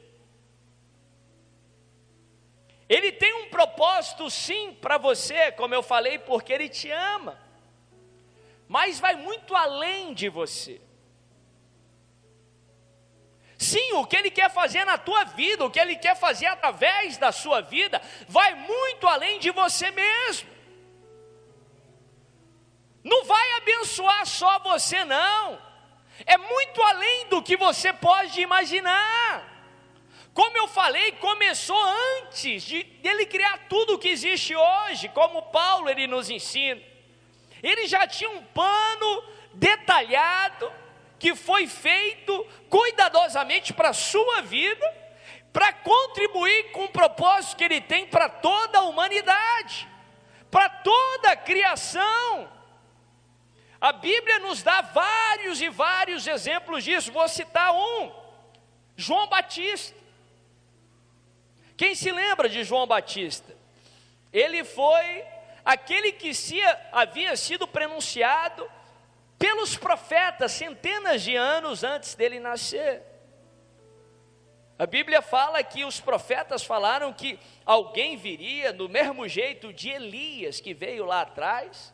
Ele 2.89 3.13
tem 3.13 3.35
um 3.35 3.49
propósito 3.49 4.29
sim 4.29 4.73
para 4.73 4.99
você, 4.99 5.53
como 5.53 5.75
eu 5.75 5.83
falei, 5.83 6.19
porque 6.19 6.53
ele 6.53 6.69
te 6.69 6.91
ama, 6.91 7.39
mas 8.67 8.99
vai 8.99 9.15
muito 9.15 9.55
além 9.55 10.13
de 10.13 10.29
você. 10.29 10.81
Sim, 13.65 13.95
o 13.95 14.05
que 14.05 14.17
Ele 14.17 14.31
quer 14.31 14.51
fazer 14.51 14.85
na 14.85 14.99
tua 14.99 15.25
vida, 15.25 15.65
o 15.65 15.71
que 15.71 15.81
Ele 15.81 15.97
quer 15.97 16.15
fazer 16.15 16.47
através 16.47 17.17
da 17.17 17.33
sua 17.33 17.63
vida, 17.63 18.01
vai 18.29 18.55
muito 18.55 19.07
além 19.07 19.39
de 19.39 19.51
você 19.51 19.91
mesmo. 19.91 20.51
Não 23.03 23.25
vai 23.25 23.53
abençoar 23.53 24.27
só 24.27 24.59
você, 24.59 25.03
não. 25.05 25.59
É 26.27 26.37
muito 26.37 26.83
além 26.83 27.29
do 27.29 27.43
que 27.43 27.57
você 27.57 27.91
pode 27.91 28.39
imaginar. 28.39 29.51
Como 30.35 30.59
eu 30.59 30.69
falei, 30.69 31.13
começou 31.13 31.83
antes 32.21 32.63
de 32.65 32.87
ele 33.03 33.25
criar 33.25 33.67
tudo 33.67 33.95
o 33.95 33.99
que 33.99 34.09
existe 34.09 34.55
hoje, 34.55 35.09
como 35.09 35.41
Paulo 35.41 35.89
ele 35.89 36.07
nos 36.07 36.29
ensina. 36.29 36.83
Ele 37.63 37.87
já 37.87 38.07
tinha 38.07 38.29
um 38.29 38.43
plano 38.43 39.25
detalhado 39.55 40.71
que 41.25 41.35
foi 41.35 41.67
feito 41.67 42.47
cuidadosamente 42.69 43.73
para 43.73 43.89
a 43.89 43.95
sua 43.95 44.43
vida, 44.43 44.87
para 45.55 45.73
contribuir 45.73 46.71
com 46.73 46.85
o 46.85 46.91
propósito 46.91 47.57
que 47.57 47.65
ele 47.65 47.81
tem 47.81 48.07
para 48.07 48.29
toda 48.29 48.81
a 48.81 48.83
humanidade, 48.83 49.89
para 50.51 50.69
toda 50.69 51.31
a 51.31 51.37
criação. 51.37 52.53
A 53.81 53.91
Bíblia 53.91 54.39
nos 54.41 54.63
dá 54.63 54.83
vários 54.83 55.63
e 55.63 55.71
vários 55.71 56.27
exemplos 56.27 56.85
disso, 56.85 57.11
vou 57.11 57.27
citar 57.27 57.73
um: 57.75 58.13
João 58.95 59.27
Batista. 59.27 59.97
Quem 61.75 61.95
se 61.95 62.13
lembra 62.13 62.51
de 62.51 62.63
João 62.65 62.87
Batista? 62.87 63.57
Ele 64.31 64.63
foi 64.63 65.25
aquele 65.65 66.13
que 66.13 66.35
se, 66.35 66.61
havia 66.93 67.35
sido 67.35 67.67
prenunciado 67.67 68.71
pelos 69.45 69.77
profetas 69.77 70.53
centenas 70.53 71.21
de 71.21 71.37
anos 71.37 71.85
antes 71.85 72.15
dele 72.15 72.41
nascer. 72.41 73.03
A 74.79 74.87
Bíblia 74.87 75.21
fala 75.21 75.63
que 75.63 75.85
os 75.85 76.01
profetas 76.01 76.65
falaram 76.65 77.13
que 77.13 77.39
alguém 77.63 78.17
viria 78.17 78.73
do 78.73 78.89
mesmo 78.89 79.29
jeito 79.29 79.71
de 79.71 79.91
Elias, 79.91 80.61
que 80.63 80.73
veio 80.73 81.05
lá 81.05 81.21
atrás, 81.21 81.93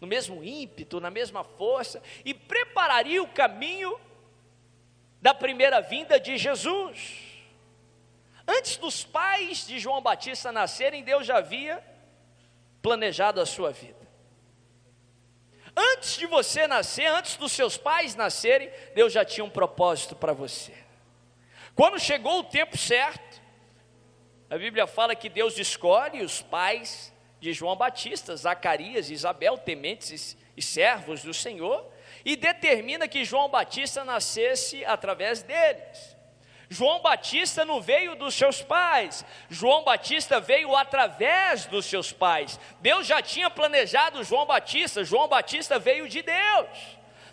no 0.00 0.06
mesmo 0.06 0.44
ímpeto, 0.44 1.00
na 1.00 1.10
mesma 1.10 1.42
força, 1.42 2.00
e 2.24 2.32
prepararia 2.32 3.20
o 3.20 3.26
caminho 3.26 3.98
da 5.20 5.34
primeira 5.34 5.80
vinda 5.80 6.20
de 6.20 6.38
Jesus. 6.38 7.42
Antes 8.46 8.76
dos 8.76 9.02
pais 9.02 9.66
de 9.66 9.80
João 9.80 10.00
Batista 10.00 10.52
nascerem, 10.52 11.02
Deus 11.02 11.26
já 11.26 11.38
havia 11.38 11.82
planejado 12.80 13.40
a 13.40 13.46
sua 13.46 13.72
vida. 13.72 14.01
Antes 15.76 16.16
de 16.16 16.26
você 16.26 16.66
nascer, 16.66 17.06
antes 17.06 17.36
dos 17.36 17.52
seus 17.52 17.76
pais 17.76 18.14
nascerem, 18.14 18.70
Deus 18.94 19.12
já 19.12 19.24
tinha 19.24 19.44
um 19.44 19.50
propósito 19.50 20.14
para 20.14 20.32
você. 20.32 20.74
Quando 21.74 21.98
chegou 21.98 22.40
o 22.40 22.44
tempo 22.44 22.76
certo, 22.76 23.40
a 24.50 24.58
Bíblia 24.58 24.86
fala 24.86 25.16
que 25.16 25.30
Deus 25.30 25.56
escolhe 25.56 26.22
os 26.22 26.42
pais 26.42 27.12
de 27.40 27.52
João 27.52 27.74
Batista, 27.74 28.36
Zacarias 28.36 29.10
Isabel, 29.10 29.56
tementes 29.56 30.36
e 30.56 30.60
servos 30.60 31.22
do 31.22 31.32
Senhor, 31.32 31.90
e 32.24 32.36
determina 32.36 33.08
que 33.08 33.24
João 33.24 33.48
Batista 33.48 34.04
nascesse 34.04 34.84
através 34.84 35.42
deles. 35.42 36.11
João 36.72 37.00
Batista 37.02 37.66
não 37.66 37.82
veio 37.82 38.16
dos 38.16 38.34
seus 38.34 38.62
pais, 38.62 39.24
João 39.50 39.84
Batista 39.84 40.40
veio 40.40 40.74
através 40.74 41.66
dos 41.66 41.84
seus 41.84 42.10
pais. 42.12 42.58
Deus 42.80 43.06
já 43.06 43.20
tinha 43.20 43.50
planejado 43.50 44.24
João 44.24 44.46
Batista, 44.46 45.04
João 45.04 45.28
Batista 45.28 45.78
veio 45.78 46.08
de 46.08 46.22
Deus. 46.22 46.68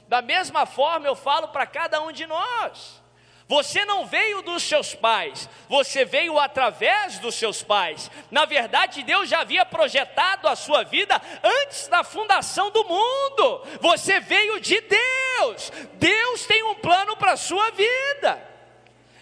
Da 0.10 0.22
mesma 0.22 0.66
forma 0.66 1.08
eu 1.08 1.16
falo 1.16 1.48
para 1.48 1.66
cada 1.66 2.02
um 2.02 2.12
de 2.12 2.28
nós. 2.28 3.00
Você 3.48 3.84
não 3.86 4.06
veio 4.06 4.44
dos 4.44 4.62
seus 4.62 4.94
pais, 4.94 5.50
você 5.68 6.06
veio 6.06 6.38
através 6.38 7.18
dos 7.18 7.34
seus 7.34 7.64
pais. 7.64 8.12
Na 8.30 8.46
verdade, 8.46 9.02
Deus 9.02 9.28
já 9.28 9.40
havia 9.40 9.66
projetado 9.66 10.48
a 10.48 10.56
sua 10.56 10.84
vida 10.84 11.20
antes 11.42 11.88
da 11.88 12.04
fundação 12.04 12.70
do 12.70 12.84
mundo. 12.84 13.64
Você 13.80 14.20
veio 14.20 14.60
de 14.60 14.80
Deus. 14.82 15.72
Deus 15.94 16.46
tem 16.46 16.62
um 16.62 16.76
plano 16.76 17.16
para 17.16 17.32
a 17.32 17.38
sua 17.38 17.72
vida. 17.72 18.49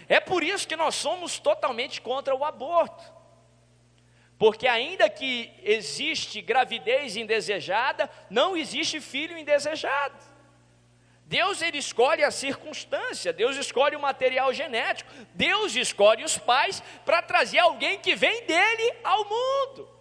É 0.08 0.18
por 0.18 0.42
isso 0.42 0.66
que 0.66 0.76
nós 0.76 0.94
somos 0.94 1.38
totalmente 1.38 2.00
contra 2.00 2.34
o 2.34 2.44
aborto. 2.44 3.04
Porque 4.38 4.66
ainda 4.66 5.10
que 5.10 5.52
existe 5.62 6.40
gravidez 6.40 7.16
indesejada, 7.16 8.08
não 8.30 8.56
existe 8.56 9.00
filho 9.00 9.36
indesejado. 9.36 10.16
Deus 11.24 11.60
ele 11.60 11.76
escolhe 11.76 12.24
a 12.24 12.30
circunstância, 12.30 13.34
Deus 13.34 13.56
escolhe 13.56 13.94
o 13.94 14.00
material 14.00 14.50
genético, 14.54 15.12
Deus 15.34 15.76
escolhe 15.76 16.24
os 16.24 16.38
pais 16.38 16.82
para 17.04 17.20
trazer 17.20 17.58
alguém 17.58 17.98
que 17.98 18.14
vem 18.14 18.46
dele 18.46 18.94
ao 19.04 19.24
mundo. 19.26 19.97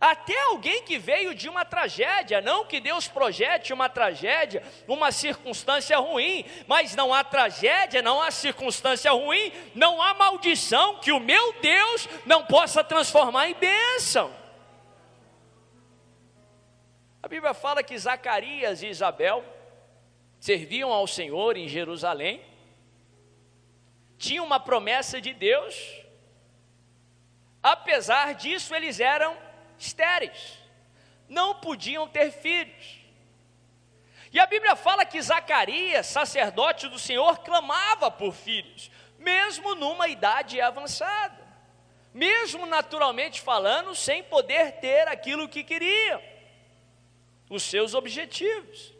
Até 0.00 0.38
alguém 0.42 0.82
que 0.82 0.98
veio 0.98 1.34
de 1.34 1.48
uma 1.48 1.64
tragédia, 1.64 2.40
não 2.40 2.66
que 2.66 2.80
Deus 2.80 3.08
projete 3.08 3.72
uma 3.72 3.88
tragédia, 3.88 4.62
uma 4.86 5.10
circunstância 5.10 5.96
ruim, 5.98 6.44
mas 6.66 6.94
não 6.94 7.14
há 7.14 7.24
tragédia, 7.24 8.02
não 8.02 8.20
há 8.20 8.30
circunstância 8.30 9.10
ruim, 9.12 9.52
não 9.74 10.02
há 10.02 10.12
maldição 10.12 10.98
que 10.98 11.12
o 11.12 11.20
meu 11.20 11.54
Deus 11.60 12.08
não 12.26 12.44
possa 12.44 12.84
transformar 12.84 13.48
em 13.48 13.54
bênção. 13.54 14.34
A 17.22 17.28
Bíblia 17.28 17.54
fala 17.54 17.82
que 17.82 17.98
Zacarias 17.98 18.82
e 18.82 18.88
Isabel 18.88 19.44
serviam 20.38 20.92
ao 20.92 21.06
Senhor 21.06 21.56
em 21.56 21.66
Jerusalém, 21.66 22.44
tinham 24.18 24.44
uma 24.44 24.60
promessa 24.60 25.20
de 25.20 25.32
Deus, 25.32 25.74
apesar 27.62 28.34
disso, 28.34 28.74
eles 28.74 29.00
eram 29.00 29.45
estéreis, 29.78 30.58
não 31.28 31.54
podiam 31.54 32.08
ter 32.08 32.30
filhos. 32.30 33.00
E 34.32 34.40
a 34.40 34.46
Bíblia 34.46 34.76
fala 34.76 35.04
que 35.04 35.20
Zacarias, 35.20 36.06
sacerdote 36.06 36.88
do 36.88 36.98
Senhor, 36.98 37.38
clamava 37.38 38.10
por 38.10 38.32
filhos, 38.32 38.90
mesmo 39.18 39.74
numa 39.74 40.08
idade 40.08 40.60
avançada, 40.60 41.46
mesmo 42.12 42.66
naturalmente 42.66 43.40
falando, 43.40 43.94
sem 43.94 44.22
poder 44.22 44.72
ter 44.72 45.08
aquilo 45.08 45.48
que 45.48 45.64
queria, 45.64 46.22
os 47.48 47.62
seus 47.62 47.94
objetivos. 47.94 48.92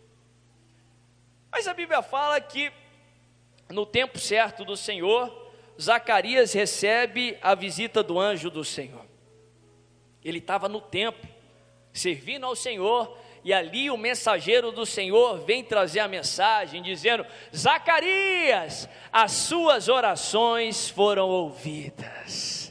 Mas 1.50 1.66
a 1.66 1.74
Bíblia 1.74 2.02
fala 2.02 2.40
que 2.40 2.72
no 3.68 3.84
tempo 3.84 4.18
certo 4.18 4.64
do 4.64 4.76
Senhor, 4.76 5.52
Zacarias 5.80 6.52
recebe 6.52 7.38
a 7.42 7.54
visita 7.54 8.02
do 8.02 8.18
anjo 8.18 8.50
do 8.50 8.64
Senhor. 8.64 9.04
Ele 10.26 10.38
estava 10.38 10.68
no 10.68 10.80
templo, 10.80 11.28
servindo 11.92 12.44
ao 12.44 12.56
Senhor, 12.56 13.16
e 13.44 13.52
ali 13.52 13.88
o 13.88 13.96
mensageiro 13.96 14.72
do 14.72 14.84
Senhor 14.84 15.38
vem 15.38 15.62
trazer 15.62 16.00
a 16.00 16.08
mensagem, 16.08 16.82
dizendo: 16.82 17.24
Zacarias, 17.54 18.88
as 19.12 19.30
suas 19.30 19.88
orações 19.88 20.90
foram 20.90 21.28
ouvidas. 21.28 22.65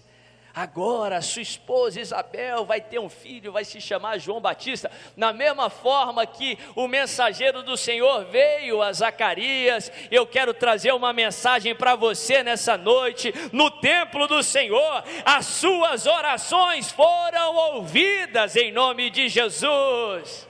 Agora, 0.55 1.21
sua 1.21 1.41
esposa 1.41 1.99
Isabel 1.99 2.63
vai 2.63 2.79
ter 2.79 2.97
um 2.97 3.09
filho, 3.09 3.51
vai 3.51 3.65
se 3.65 3.81
chamar 3.81 4.19
João 4.19 4.39
Batista. 4.39 4.89
Na 5.17 5.33
mesma 5.33 5.69
forma 5.69 6.25
que 6.25 6.57
o 6.73 6.87
mensageiro 6.87 7.61
do 7.61 7.75
Senhor 7.75 8.23
veio 8.27 8.81
a 8.81 8.93
Zacarias, 8.93 9.91
eu 10.09 10.25
quero 10.25 10.53
trazer 10.53 10.93
uma 10.93 11.11
mensagem 11.11 11.75
para 11.75 11.97
você 11.97 12.41
nessa 12.41 12.77
noite. 12.77 13.33
No 13.51 13.69
templo 13.69 14.27
do 14.27 14.41
Senhor, 14.41 15.03
as 15.25 15.45
suas 15.45 16.05
orações 16.05 16.89
foram 16.89 17.53
ouvidas 17.53 18.55
em 18.55 18.71
nome 18.71 19.09
de 19.09 19.27
Jesus. 19.27 20.47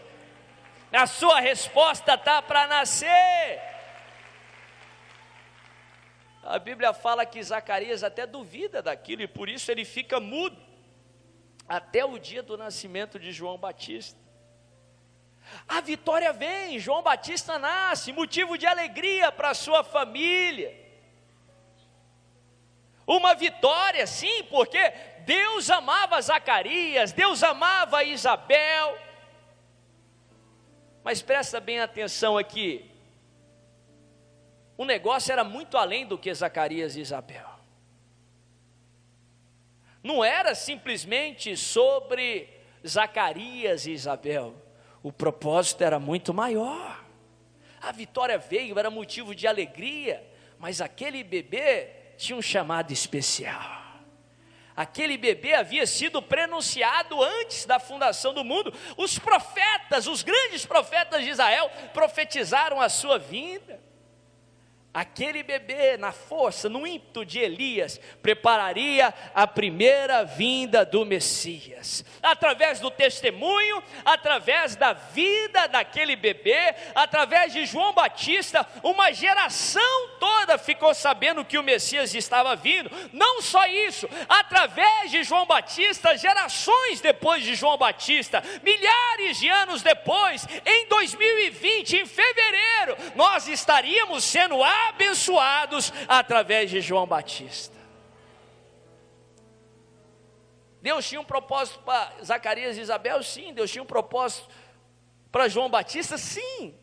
A 0.94 1.08
sua 1.08 1.39
resposta 1.39 2.13
está 2.13 2.44
para 2.44 2.68
nascer. 2.68 3.75
A 6.46 6.60
Bíblia 6.60 6.94
fala 6.94 7.26
que 7.26 7.42
Zacarias 7.42 8.04
até 8.04 8.28
duvida 8.28 8.80
daquilo 8.80 9.24
e 9.24 9.28
por 9.28 9.50
isso 9.50 9.72
ele 9.72 9.84
fica 9.84 10.20
mudo 10.20 10.56
até 11.68 12.06
o 12.06 12.20
dia 12.20 12.44
do 12.44 12.56
nascimento 12.56 13.18
de 13.18 13.32
João 13.32 13.58
Batista. 13.58 14.20
A 15.68 15.82
vitória 15.82 16.32
vem, 16.32 16.78
João 16.78 17.02
Batista 17.02 17.58
nasce, 17.58 18.14
motivo 18.14 18.60
de 18.60 18.68
alegria 18.68 19.32
para 19.32 19.56
sua 19.56 19.84
família. 19.84 20.72
Uma 23.08 23.34
vitória, 23.34 24.06
sim, 24.06 24.44
porque 24.44 24.94
Deus 25.26 25.72
amava 25.72 26.22
Zacarias, 26.22 27.12
Deus 27.12 27.42
amava 27.42 28.04
Isabel. 28.04 29.00
Mas 31.04 31.24
presta 31.24 31.60
bem 31.60 31.80
atenção 31.80 32.38
aqui, 32.38 32.95
o 34.78 34.86
negócio 34.86 35.32
era 35.32 35.44
muito 35.44 35.78
além 35.78 36.06
do 36.06 36.18
que 36.18 36.34
Zacarias 36.34 36.96
e 36.96 37.02
Isabel. 37.02 37.50
Não 40.04 40.24
era 40.24 40.54
simplesmente 40.54 41.58
sobre 41.58 42.50
Zacarias 42.86 43.88
e 43.88 43.92
Isabel. 43.92 44.56
O 45.02 45.12
propósito 45.12 45.84
era 45.84 46.00
muito 46.00 46.34
maior. 46.34 47.04
A 47.82 47.92
vitória 47.92 48.38
veio, 48.38 48.78
era 48.78 48.90
motivo 48.90 49.34
de 49.34 49.48
alegria, 49.48 50.26
mas 50.60 50.82
aquele 50.82 51.24
bebê 51.24 51.90
tinha 52.18 52.38
um 52.38 52.42
chamado 52.42 52.92
especial. 52.92 53.84
Aquele 54.76 55.18
bebê 55.18 55.54
havia 55.54 55.88
sido 55.88 56.22
prenunciado 56.22 57.24
antes 57.24 57.66
da 57.66 57.80
fundação 57.80 58.34
do 58.34 58.44
mundo. 58.44 58.74
Os 58.98 59.18
profetas, 59.18 60.06
os 60.06 60.22
grandes 60.22 60.66
profetas 60.66 61.24
de 61.24 61.30
Israel, 61.30 61.72
profetizaram 61.94 62.82
a 62.82 62.90
sua 62.90 63.18
vinda. 63.18 63.80
Aquele 64.96 65.44
bebê, 65.44 65.98
na 65.98 66.14
força, 66.14 66.70
no 66.70 66.88
ímpeto 66.88 67.26
de 67.26 67.38
Elias, 67.38 68.00
prepararia 68.22 69.14
a 69.34 69.46
primeira 69.46 70.24
vinda 70.24 70.86
do 70.86 71.04
Messias. 71.04 72.06
Através 72.24 72.80
do 72.80 72.90
testemunho, 72.90 73.84
através 74.06 74.78
da 74.78 74.94
vida 74.94 75.68
daquele 75.68 76.16
bebê, 76.16 76.74
através 76.96 77.52
de 77.52 77.66
João 77.66 77.92
Batista, 77.92 78.66
uma 78.82 79.12
geração 79.12 79.82
toda 80.18 80.58
ficou 80.58 80.94
sabendo 80.94 81.44
que 81.44 81.58
o 81.58 81.64
Messias 81.64 82.16
estava 82.16 82.56
vindo. 82.56 82.90
Não 83.12 83.42
só 83.42 83.68
isso, 83.68 84.08
através 84.30 85.12
de 85.12 85.26
João 85.26 85.46
Batista, 85.46 86.18
gerações 86.18 87.02
depois 87.02 87.44
de 87.44 87.54
João 87.54 87.78
Batista, 87.78 88.42
milhares 88.64 89.40
de 89.40 89.50
anos 89.50 89.82
depois, 89.82 90.48
em 90.66 90.88
2020, 90.88 91.98
em 91.98 92.06
fevereiro, 92.06 92.96
nós 93.14 93.50
estaríamos 93.50 94.24
sendo 94.24 94.64
abençoados 94.89 95.91
através 96.08 96.69
de 96.69 96.82
João 96.82 97.06
Batista. 97.06 97.76
Deus 100.86 101.10
tinha 101.10 101.19
um 101.19 101.26
propósito 101.26 101.80
para 101.80 102.13
Zacarias 102.24 102.78
e 102.78 102.82
Isabel? 102.82 103.24
Sim. 103.24 103.54
Deus 103.54 103.71
tinha 103.71 103.82
um 103.82 103.88
propósito 103.88 104.48
para 105.32 105.48
João 105.48 105.67
Batista? 105.67 106.15
Sim. 106.15 106.76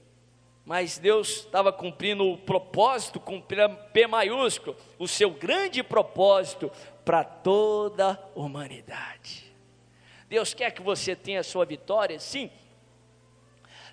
Mas 0.64 0.98
Deus 0.98 1.28
estava 1.28 1.72
cumprindo 1.72 2.28
o 2.28 2.36
propósito 2.36 3.20
com 3.20 3.40
P 3.40 4.06
maiúsculo, 4.08 4.76
o 4.98 5.06
seu 5.06 5.30
grande 5.30 5.84
propósito 5.84 6.70
para 7.04 7.22
toda 7.22 8.10
a 8.10 8.18
humanidade. 8.34 9.52
Deus 10.28 10.52
quer 10.52 10.72
que 10.72 10.82
você 10.82 11.14
tenha 11.14 11.38
a 11.38 11.44
sua 11.44 11.64
vitória? 11.64 12.18
Sim. 12.18 12.50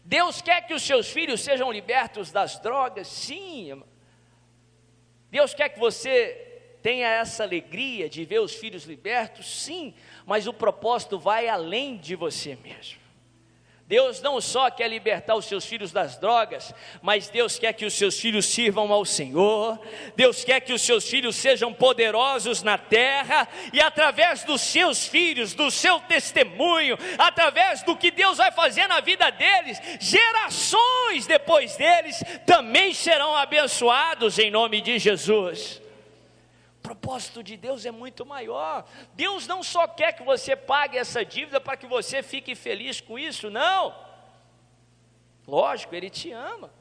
Deus 0.04 0.41
quer 0.41 0.65
que 0.65 0.74
os 0.74 0.82
seus 0.82 1.08
filhos 1.08 1.41
sejam 1.41 1.72
libertos 1.72 2.32
das 2.32 2.58
drogas? 2.60 3.08
Sim. 3.08 3.84
Deus 5.32 5.54
quer 5.54 5.70
que 5.70 5.80
você 5.80 6.46
tenha 6.82 7.08
essa 7.08 7.44
alegria 7.44 8.10
de 8.10 8.26
ver 8.26 8.39
os 8.39 8.56
filhos 8.56 8.84
libertos? 8.86 9.63
Sim, 9.63 9.94
mas 10.26 10.48
o 10.48 10.54
propósito 10.54 11.20
vai 11.20 11.48
além 11.48 11.98
de 11.98 12.15
você 12.15 12.56
mesmo. 12.56 13.00
Deus 13.89 14.21
não 14.21 14.39
só 14.39 14.69
quer 14.69 14.88
libertar 14.88 15.34
os 15.34 15.45
seus 15.45 15.65
filhos 15.65 15.91
das 15.91 16.15
drogas, 16.15 16.75
mas 17.02 17.28
Deus 17.28 17.58
quer 17.58 17.73
que 17.73 17.88
os 17.88 17.95
seus 17.95 18.19
filhos 18.19 18.45
sirvam 18.45 18.93
ao 18.93 19.04
Senhor, 19.04 19.80
Deus 20.15 20.43
quer 20.43 20.60
que 20.60 20.71
os 20.71 20.84
seus 20.84 21.10
filhos 21.10 21.36
sejam 21.36 21.73
poderosos 21.73 22.62
na 22.62 22.78
terra, 22.78 23.47
e 23.73 23.82
através 23.82 24.43
dos 24.43 24.62
seus 24.62 25.08
filhos, 25.08 25.56
do 25.56 25.71
seu 25.71 25.99
testemunho, 26.02 26.99
através 27.17 27.82
do 27.82 27.97
que 27.97 28.12
Deus 28.12 28.38
vai 28.38 28.52
fazer 28.52 28.86
na 28.86 28.99
vida 29.02 29.32
deles, 29.32 29.82
gerações 29.99 31.25
depois 31.25 31.75
deles 31.75 32.23
também 32.45 32.93
serão 32.93 33.36
abençoados 33.36 34.38
em 34.38 34.52
nome 34.52 34.82
de 34.82 34.99
Jesus. 34.99 35.82
O 36.80 36.82
propósito 36.82 37.44
de 37.44 37.58
Deus 37.58 37.86
é 37.86 37.92
muito 37.92 38.26
maior. 38.26 38.86
Deus 39.13 39.46
não 39.46 39.62
só 39.62 39.86
quer 39.86 40.13
que 40.13 40.24
você 40.24 40.56
pague 40.56 40.98
essa 40.98 41.24
dívida 41.26 41.60
para 41.60 41.76
que 41.76 41.86
você 41.86 42.24
fique 42.24 42.56
feliz 42.56 43.02
com 43.02 43.20
isso, 43.20 43.50
não. 43.50 43.94
Lógico, 45.46 45.94
Ele 45.94 46.10
te 46.10 46.32
ama. 46.32 46.72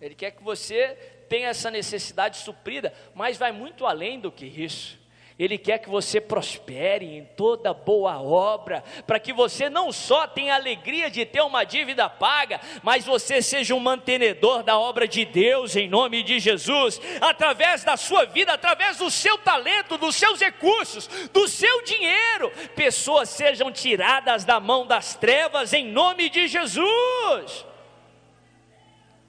Ele 0.00 0.14
quer 0.14 0.32
que 0.32 0.42
você 0.42 0.94
tenha 1.28 1.48
essa 1.48 1.70
necessidade 1.70 2.38
suprida, 2.38 2.92
mas 3.14 3.38
vai 3.38 3.52
muito 3.52 3.86
além 3.86 4.18
do 4.18 4.32
que 4.32 4.46
isso. 4.46 4.98
Ele 5.38 5.58
quer 5.58 5.78
que 5.78 5.90
você 5.90 6.18
prospere 6.18 7.04
em 7.04 7.24
toda 7.36 7.74
boa 7.74 8.22
obra, 8.22 8.82
para 9.06 9.20
que 9.20 9.34
você 9.34 9.68
não 9.68 9.92
só 9.92 10.26
tenha 10.26 10.54
alegria 10.54 11.10
de 11.10 11.26
ter 11.26 11.42
uma 11.42 11.62
dívida 11.62 12.08
paga, 12.08 12.58
mas 12.82 13.04
você 13.04 13.42
seja 13.42 13.74
um 13.74 13.80
mantenedor 13.80 14.62
da 14.62 14.78
obra 14.78 15.06
de 15.06 15.26
Deus 15.26 15.76
em 15.76 15.88
nome 15.88 16.22
de 16.22 16.38
Jesus, 16.38 16.98
através 17.20 17.84
da 17.84 17.98
sua 17.98 18.24
vida, 18.24 18.54
através 18.54 18.96
do 18.96 19.10
seu 19.10 19.36
talento, 19.36 19.98
dos 19.98 20.16
seus 20.16 20.40
recursos, 20.40 21.06
do 21.28 21.46
seu 21.46 21.82
dinheiro, 21.82 22.50
pessoas 22.74 23.28
sejam 23.28 23.70
tiradas 23.70 24.42
da 24.42 24.58
mão 24.58 24.86
das 24.86 25.16
trevas 25.16 25.74
em 25.74 25.86
nome 25.86 26.30
de 26.30 26.48
Jesus. 26.48 27.66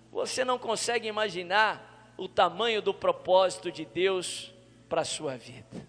Você 0.09 0.45
não 0.45 0.57
consegue 0.57 1.09
imaginar 1.09 2.13
o 2.15 2.29
tamanho 2.29 2.81
do 2.81 2.93
propósito 2.93 3.69
de 3.69 3.83
Deus 3.83 4.53
para 4.87 5.01
a 5.01 5.05
sua 5.05 5.35
vida. 5.35 5.86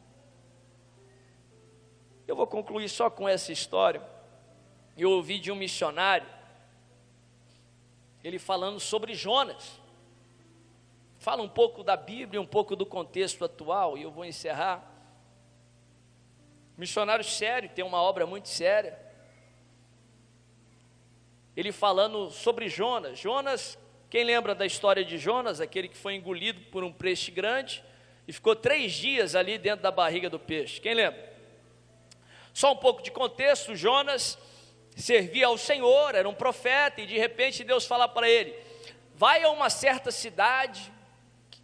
Eu 2.29 2.37
vou 2.37 2.47
concluir 2.47 2.91
só 2.91 3.09
com 3.09 3.27
essa 3.27 3.51
história. 3.51 4.03
eu 4.99 5.11
ouvi 5.13 5.39
de 5.39 5.51
um 5.51 5.55
missionário, 5.55 6.29
ele 8.23 8.39
falando 8.39 8.79
sobre 8.79 9.15
Jonas. 9.15 9.81
Fala 11.19 11.43
um 11.43 11.49
pouco 11.49 11.83
da 11.83 11.97
Bíblia, 11.97 12.39
um 12.39 12.47
pouco 12.47 12.77
do 12.77 12.85
contexto 12.85 13.47
atual, 13.47 13.97
e 13.97 14.03
eu 14.03 14.11
vou 14.11 14.27
encerrar. 14.27 14.85
Missionário 16.77 17.25
sério, 17.25 17.71
tem 17.71 17.83
uma 17.83 18.03
obra 18.03 18.27
muito 18.27 18.49
séria. 18.49 18.99
Ele 21.57 21.73
falando 21.73 22.31
sobre 22.31 22.69
Jonas. 22.69 23.19
Jonas, 23.19 23.79
quem 24.11 24.23
lembra 24.23 24.55
da 24.55 24.67
história 24.67 25.03
de 25.03 25.17
Jonas, 25.17 25.63
aquele 25.63 25.89
que 25.89 25.97
foi 25.97 26.15
engolido 26.15 26.61
por 26.71 26.85
um 26.85 26.93
peixe 26.93 27.31
grande 27.31 27.83
e 28.27 28.33
ficou 28.35 28.55
três 28.55 28.93
dias 28.93 29.35
ali 29.35 29.57
dentro 29.57 29.83
da 29.83 29.91
barriga 29.91 30.29
do 30.29 30.39
peixe? 30.39 30.79
Quem 30.79 30.93
lembra? 30.93 31.28
Só 32.59 32.73
um 32.73 32.77
pouco 32.77 33.01
de 33.01 33.13
contexto: 33.13 33.77
Jonas 33.77 34.37
servia 34.97 35.47
ao 35.47 35.57
Senhor, 35.57 36.17
era 36.17 36.29
um 36.29 36.35
profeta, 36.35 37.01
e 37.01 37.07
de 37.07 37.17
repente 37.17 37.63
Deus 37.63 37.87
fala 37.87 38.09
para 38.09 38.29
ele: 38.29 38.53
vai 39.15 39.45
a 39.45 39.51
uma 39.51 39.71
certa 39.71 40.11
cidade 40.11 40.93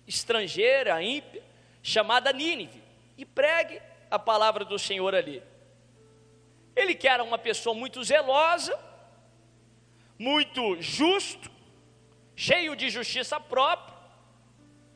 estrangeira, 0.07 1.03
ímpia, 1.03 1.43
chamada 1.83 2.33
Nínive, 2.33 2.81
e 3.19 3.25
pregue 3.25 3.83
a 4.09 4.21
palavra 4.21 4.65
do 4.65 4.79
Senhor 4.79 5.17
ali. 5.17 5.43
Ele 6.77 6.95
que 6.95 7.09
era 7.09 7.25
uma 7.25 7.39
pessoa 7.39 7.75
muito 7.75 8.05
zelosa, 8.05 8.79
muito 10.17 10.81
justo, 10.81 11.51
cheio 12.37 12.77
de 12.77 12.89
justiça 12.89 13.41
própria, 13.41 13.97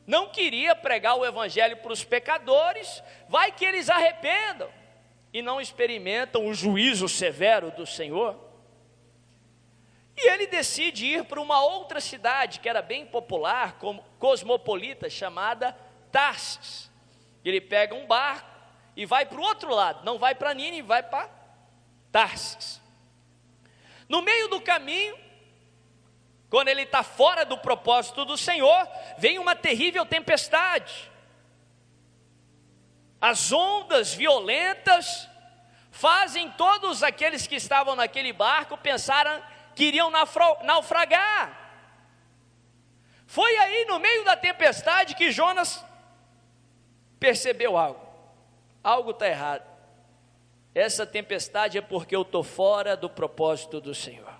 não 0.07 0.29
queria 0.29 0.73
pregar 0.77 1.17
o 1.17 1.25
evangelho 1.25 1.75
para 1.75 1.91
os 1.91 2.05
pecadores, 2.05 3.03
vai 3.27 3.51
que 3.51 3.65
eles 3.65 3.89
arrependam 3.89 4.78
e 5.31 5.41
não 5.41 5.61
experimentam 5.61 6.47
o 6.47 6.53
juízo 6.53 7.07
severo 7.07 7.71
do 7.71 7.85
Senhor. 7.85 8.37
E 10.17 10.29
ele 10.29 10.47
decide 10.47 11.05
ir 11.05 11.25
para 11.25 11.39
uma 11.39 11.61
outra 11.61 12.01
cidade 12.01 12.59
que 12.59 12.67
era 12.67 12.81
bem 12.81 13.05
popular, 13.05 13.73
como 13.79 14.03
cosmopolita, 14.17 15.09
chamada 15.09 15.75
Tarsis. 16.11 16.91
Ele 17.45 17.61
pega 17.61 17.95
um 17.95 18.05
barco 18.05 18.49
e 18.95 19.05
vai 19.05 19.25
para 19.25 19.39
o 19.39 19.43
outro 19.43 19.73
lado, 19.73 20.03
não 20.03 20.17
vai 20.17 20.35
para 20.35 20.53
Nínive, 20.53 20.87
vai 20.87 21.01
para 21.03 21.29
Tarsis. 22.11 22.81
No 24.09 24.21
meio 24.21 24.49
do 24.49 24.59
caminho, 24.59 25.15
quando 26.49 26.67
ele 26.67 26.81
está 26.81 27.03
fora 27.03 27.45
do 27.45 27.57
propósito 27.59 28.25
do 28.25 28.35
Senhor, 28.35 28.87
vem 29.17 29.37
uma 29.37 29.55
terrível 29.55 30.05
tempestade. 30.05 31.08
As 33.21 33.51
ondas 33.51 34.13
violentas 34.13 35.27
fazem 35.91 36.49
todos 36.51 37.03
aqueles 37.03 37.45
que 37.45 37.55
estavam 37.55 37.95
naquele 37.95 38.31
barco 38.31 38.77
pensaram 38.77 39.43
que 39.75 39.85
iriam 39.85 40.09
naufragar. 40.09 41.57
Foi 43.27 43.57
aí 43.57 43.85
no 43.85 43.99
meio 43.99 44.23
da 44.23 44.35
tempestade 44.35 45.15
que 45.15 45.31
Jonas 45.31 45.83
percebeu 47.19 47.77
algo. 47.77 48.07
Algo 48.81 49.11
está 49.11 49.27
errado. 49.27 49.67
Essa 50.73 51.05
tempestade 51.05 51.77
é 51.77 51.81
porque 51.81 52.15
eu 52.15 52.21
estou 52.21 52.43
fora 52.43 52.95
do 52.95 53.09
propósito 53.09 53.81
do 53.81 53.93
Senhor. 53.93 54.33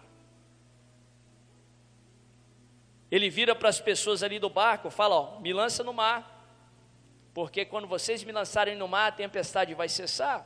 Ele 3.11 3.29
vira 3.29 3.53
para 3.53 3.69
as 3.69 3.79
pessoas 3.79 4.23
ali 4.23 4.39
do 4.39 4.49
barco, 4.49 4.89
fala: 4.89 5.15
Ó, 5.15 5.39
me 5.39 5.51
lança 5.51 5.83
no 5.83 5.91
mar 5.91 6.38
porque 7.33 7.65
quando 7.65 7.87
vocês 7.87 8.23
me 8.23 8.31
lançarem 8.31 8.75
no 8.75 8.87
mar, 8.87 9.07
a 9.07 9.11
tempestade 9.11 9.73
vai 9.73 9.87
cessar. 9.87 10.45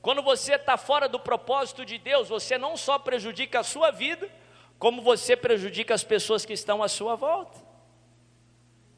Quando 0.00 0.22
você 0.22 0.54
está 0.54 0.76
fora 0.76 1.08
do 1.08 1.20
propósito 1.20 1.84
de 1.84 1.96
Deus, 1.96 2.28
você 2.28 2.58
não 2.58 2.76
só 2.76 2.98
prejudica 2.98 3.60
a 3.60 3.64
sua 3.64 3.90
vida, 3.90 4.28
como 4.78 5.00
você 5.00 5.36
prejudica 5.36 5.94
as 5.94 6.02
pessoas 6.02 6.44
que 6.44 6.52
estão 6.52 6.82
à 6.82 6.88
sua 6.88 7.14
volta. 7.14 7.60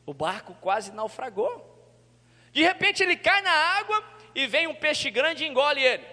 O 0.07 0.15
barco 0.15 0.55
quase 0.61 0.93
naufragou. 0.93 1.73
De 2.53 2.63
repente 2.63 3.03
ele 3.03 3.17
cai 3.17 3.43
na 3.43 3.51
água 3.51 4.03
e 4.35 4.47
vem 4.47 4.67
um 4.67 4.75
peixe 4.75 5.11
grande 5.11 5.45
e 5.45 5.47
engole 5.47 5.83
ele. 5.83 6.07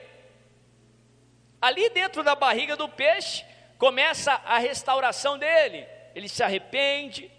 Ali 1.61 1.89
dentro 1.89 2.23
da 2.23 2.35
barriga 2.35 2.75
do 2.75 2.89
peixe 2.89 3.45
começa 3.77 4.33
a 4.45 4.57
restauração 4.57 5.37
dele. 5.37 5.87
Ele 6.13 6.27
se 6.27 6.43
arrepende, 6.43 7.31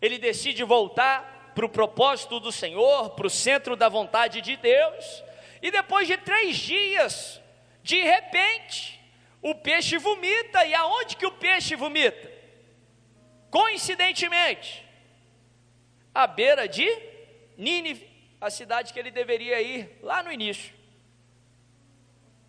ele 0.00 0.18
decide 0.18 0.64
voltar, 0.64 1.33
para 1.54 1.64
o 1.64 1.68
propósito 1.68 2.40
do 2.40 2.50
Senhor, 2.50 3.10
para 3.10 3.26
o 3.26 3.30
centro 3.30 3.76
da 3.76 3.88
vontade 3.88 4.40
de 4.40 4.56
Deus, 4.56 5.22
e 5.62 5.70
depois 5.70 6.06
de 6.06 6.16
três 6.16 6.56
dias, 6.56 7.40
de 7.82 8.02
repente, 8.02 9.00
o 9.40 9.54
peixe 9.54 9.96
vomita, 9.98 10.64
e 10.64 10.74
aonde 10.74 11.16
que 11.16 11.26
o 11.26 11.32
peixe 11.32 11.76
vomita? 11.76 12.32
Coincidentemente, 13.50 14.84
à 16.14 16.26
beira 16.26 16.68
de 16.68 16.86
Nínive, 17.56 18.08
a 18.40 18.50
cidade 18.50 18.92
que 18.92 18.98
ele 18.98 19.10
deveria 19.10 19.60
ir 19.62 19.98
lá 20.02 20.22
no 20.22 20.32
início. 20.32 20.74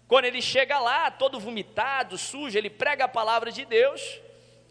Quando 0.08 0.26
ele 0.26 0.42
chega 0.42 0.80
lá, 0.80 1.10
todo 1.12 1.40
vomitado, 1.40 2.18
sujo, 2.18 2.58
ele 2.58 2.70
prega 2.70 3.06
a 3.06 3.08
palavra 3.08 3.52
de 3.52 3.66
Deus, 3.66 4.20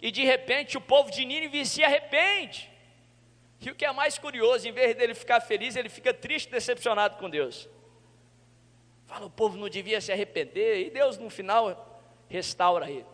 e 0.03 0.11
de 0.11 0.25
repente 0.25 0.77
o 0.77 0.81
povo 0.81 1.11
de 1.11 1.25
Nínive 1.25 1.65
se 1.65 1.83
arrepende. 1.83 2.74
E 3.65 3.71
o 3.71 3.75
que 3.75 3.85
é 3.87 3.93
mais 3.93 4.19
curioso, 4.19 4.69
em 4.69 4.73
vez 4.73 4.95
dele 4.95 5.15
ficar 5.15 5.41
feliz, 5.41 5.75
ele 5.75 5.89
fica 5.89 6.13
triste, 6.13 6.51
decepcionado 6.51 7.17
com 7.17 7.31
Deus. 7.31 7.67
Fala, 9.07 9.25
o 9.25 9.31
povo 9.31 9.57
não 9.57 9.71
devia 9.71 10.01
se 10.03 10.13
arrepender, 10.13 10.87
e 10.87 10.91
Deus 10.91 11.17
no 11.17 11.31
final 11.31 12.03
restaura 12.29 12.91
ele. 12.91 13.07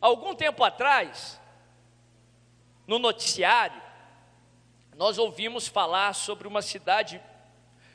Algum 0.00 0.34
tempo 0.34 0.62
atrás, 0.62 1.40
no 2.86 2.98
noticiário, 2.98 3.80
nós 4.94 5.16
ouvimos 5.16 5.66
falar 5.66 6.12
sobre 6.12 6.46
uma 6.46 6.60
cidade 6.60 7.22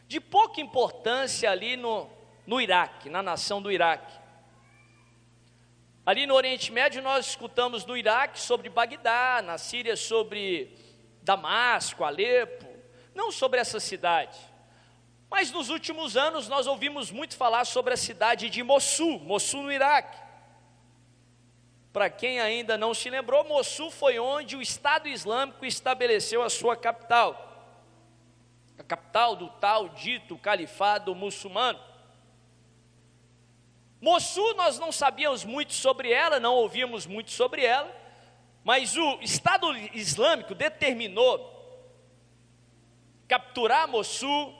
de 0.07 0.19
pouca 0.19 0.59
importância 0.59 1.51
ali 1.51 1.75
no, 1.75 2.09
no 2.47 2.59
Iraque, 2.59 3.09
na 3.09 3.21
nação 3.21 3.61
do 3.61 3.71
Iraque. 3.71 4.22
Ali 6.05 6.25
no 6.25 6.33
Oriente 6.33 6.69
Médio 6.69 7.01
nós 7.01 7.27
escutamos 7.27 7.85
no 7.85 7.95
Iraque 7.95 8.37
sobre 8.37 8.67
Bagdá, 8.67 9.41
na 9.41 9.57
Síria 9.57 9.95
sobre 9.95 10.77
Damasco, 11.21 12.03
Alepo, 12.03 12.67
não 13.15 13.31
sobre 13.31 13.61
essa 13.61 13.79
cidade. 13.79 14.37
Mas 15.29 15.49
nos 15.49 15.69
últimos 15.69 16.17
anos 16.17 16.49
nós 16.49 16.67
ouvimos 16.67 17.09
muito 17.09 17.37
falar 17.37 17.63
sobre 17.63 17.93
a 17.93 17.97
cidade 17.97 18.49
de 18.49 18.61
Mossul, 18.61 19.17
Mossul 19.19 19.63
no 19.63 19.71
Iraque. 19.71 20.17
Para 21.93 22.09
quem 22.09 22.41
ainda 22.41 22.77
não 22.77 22.93
se 22.93 23.09
lembrou, 23.09 23.45
Mossul 23.45 23.89
foi 23.89 24.19
onde 24.19 24.57
o 24.57 24.61
Estado 24.61 25.07
Islâmico 25.07 25.65
estabeleceu 25.65 26.43
a 26.43 26.49
sua 26.49 26.75
capital. 26.75 27.49
A 28.77 28.83
capital 28.83 29.37
do 29.37 29.47
tal 29.47 29.87
dito 29.87 30.37
califado 30.37 31.15
muçulmano. 31.15 31.79
Mossul, 34.03 34.53
nós 34.55 34.77
não 34.77 34.91
sabíamos 34.91 35.45
muito 35.45 35.71
sobre 35.71 36.11
ela, 36.11 36.37
não 36.37 36.55
ouvíamos 36.55 37.05
muito 37.05 37.31
sobre 37.31 37.63
ela, 37.63 37.89
mas 38.61 38.97
o 38.97 39.17
Estado 39.21 39.73
Islâmico 39.93 40.53
determinou 40.53 41.49
capturar 43.29 43.87
Mossul, 43.87 44.53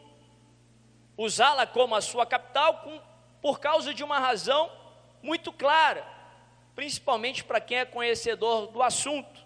usá-la 1.17 1.67
como 1.67 1.93
a 1.93 1.99
sua 1.99 2.25
capital, 2.25 2.83
com, 2.83 3.01
por 3.41 3.59
causa 3.59 3.93
de 3.93 4.01
uma 4.01 4.17
razão 4.17 4.71
muito 5.21 5.51
clara, 5.51 6.07
principalmente 6.73 7.43
para 7.43 7.59
quem 7.59 7.79
é 7.79 7.85
conhecedor 7.85 8.67
do 8.67 8.81
assunto. 8.81 9.45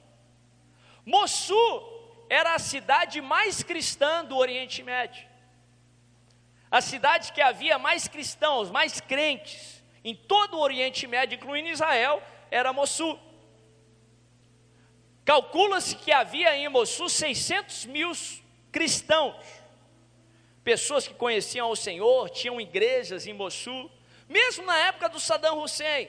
Mossul 1.04 2.28
era 2.30 2.54
a 2.54 2.60
cidade 2.60 3.20
mais 3.20 3.64
cristã 3.64 4.24
do 4.24 4.38
Oriente 4.38 4.84
Médio, 4.84 5.28
a 6.70 6.82
cidade 6.82 7.34
que 7.34 7.42
havia 7.42 7.80
mais 7.80 8.08
cristãos, 8.08 8.70
mais 8.70 9.02
crentes 9.02 9.77
em 10.08 10.16
todo 10.16 10.56
o 10.56 10.62
Oriente 10.62 11.06
Médio, 11.06 11.36
incluindo 11.36 11.68
Israel, 11.68 12.24
era 12.50 12.72
Mossul. 12.72 13.20
Calcula-se 15.26 15.98
que 15.98 16.14
havia 16.14 16.56
em 16.56 16.70
Mossul 16.70 17.10
600 17.10 17.86
mil 17.88 18.14
cristãos, 18.72 19.36
pessoas 20.64 21.06
que 21.06 21.14
conheciam 21.14 21.70
o 21.70 21.76
Senhor, 21.76 22.30
tinham 22.30 22.62
igrejas 22.62 23.28
em 23.28 23.34
Mossul, 23.34 23.92
mesmo 24.30 24.66
na 24.66 24.78
época 24.78 25.10
do 25.10 25.20
Saddam 25.20 25.62
Hussein, 25.62 26.08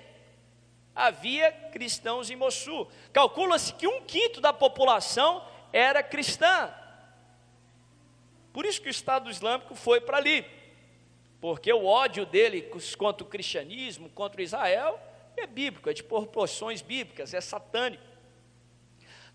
havia 0.95 1.51
cristãos 1.73 2.31
em 2.31 2.37
Mossul. 2.37 2.89
Calcula-se 3.13 3.73
que 3.73 3.89
um 3.89 4.03
quinto 4.03 4.41
da 4.41 4.53
população 4.53 5.45
era 5.73 6.05
cristã. 6.05 6.73
Por 8.53 8.65
isso 8.65 8.81
que 8.81 8.89
o 8.89 8.91
Estado 8.91 9.29
Islâmico 9.29 9.75
foi 9.75 10.01
para 10.01 10.19
ali. 10.19 10.58
Porque 11.41 11.73
o 11.73 11.85
ódio 11.85 12.27
dele 12.27 12.63
contra 12.97 13.25
o 13.25 13.29
cristianismo, 13.29 14.09
contra 14.11 14.43
Israel, 14.43 15.01
é 15.37 15.47
bíblico, 15.47 15.89
é 15.89 15.93
de 15.93 16.03
proporções 16.03 16.83
bíblicas, 16.83 17.33
é 17.33 17.41
satânico. 17.41 18.03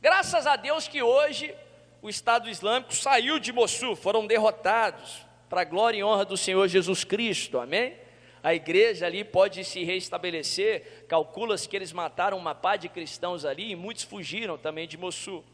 Graças 0.02 0.46
a 0.46 0.56
Deus 0.56 0.88
que 0.88 1.02
hoje 1.02 1.56
o 2.02 2.10
Estado 2.10 2.50
Islâmico 2.50 2.94
saiu 2.94 3.40
de 3.40 3.54
Mossul, 3.54 3.96
foram 3.96 4.28
derrotados, 4.28 5.26
para 5.50 5.62
a 5.62 5.66
glória 5.66 6.00
e 6.00 6.04
honra 6.04 6.26
do 6.26 6.36
Senhor 6.36 6.68
Jesus 6.68 7.04
Cristo, 7.04 7.60
amém? 7.60 7.96
a 8.44 8.54
igreja 8.54 9.06
ali 9.06 9.24
pode 9.24 9.64
se 9.64 9.86
restabelecer. 9.86 11.06
Calcula-se 11.08 11.68
que 11.68 11.78
eles 11.78 11.94
mataram 11.94 12.38
uma 12.38 12.54
pá 12.54 12.76
de 12.76 12.90
cristãos 12.90 13.46
ali 13.46 13.72
e 13.72 13.76
muitos 13.76 14.04
fugiram 14.04 14.58
também 14.58 14.86
de 14.86 14.98
Mossul. 14.98 15.46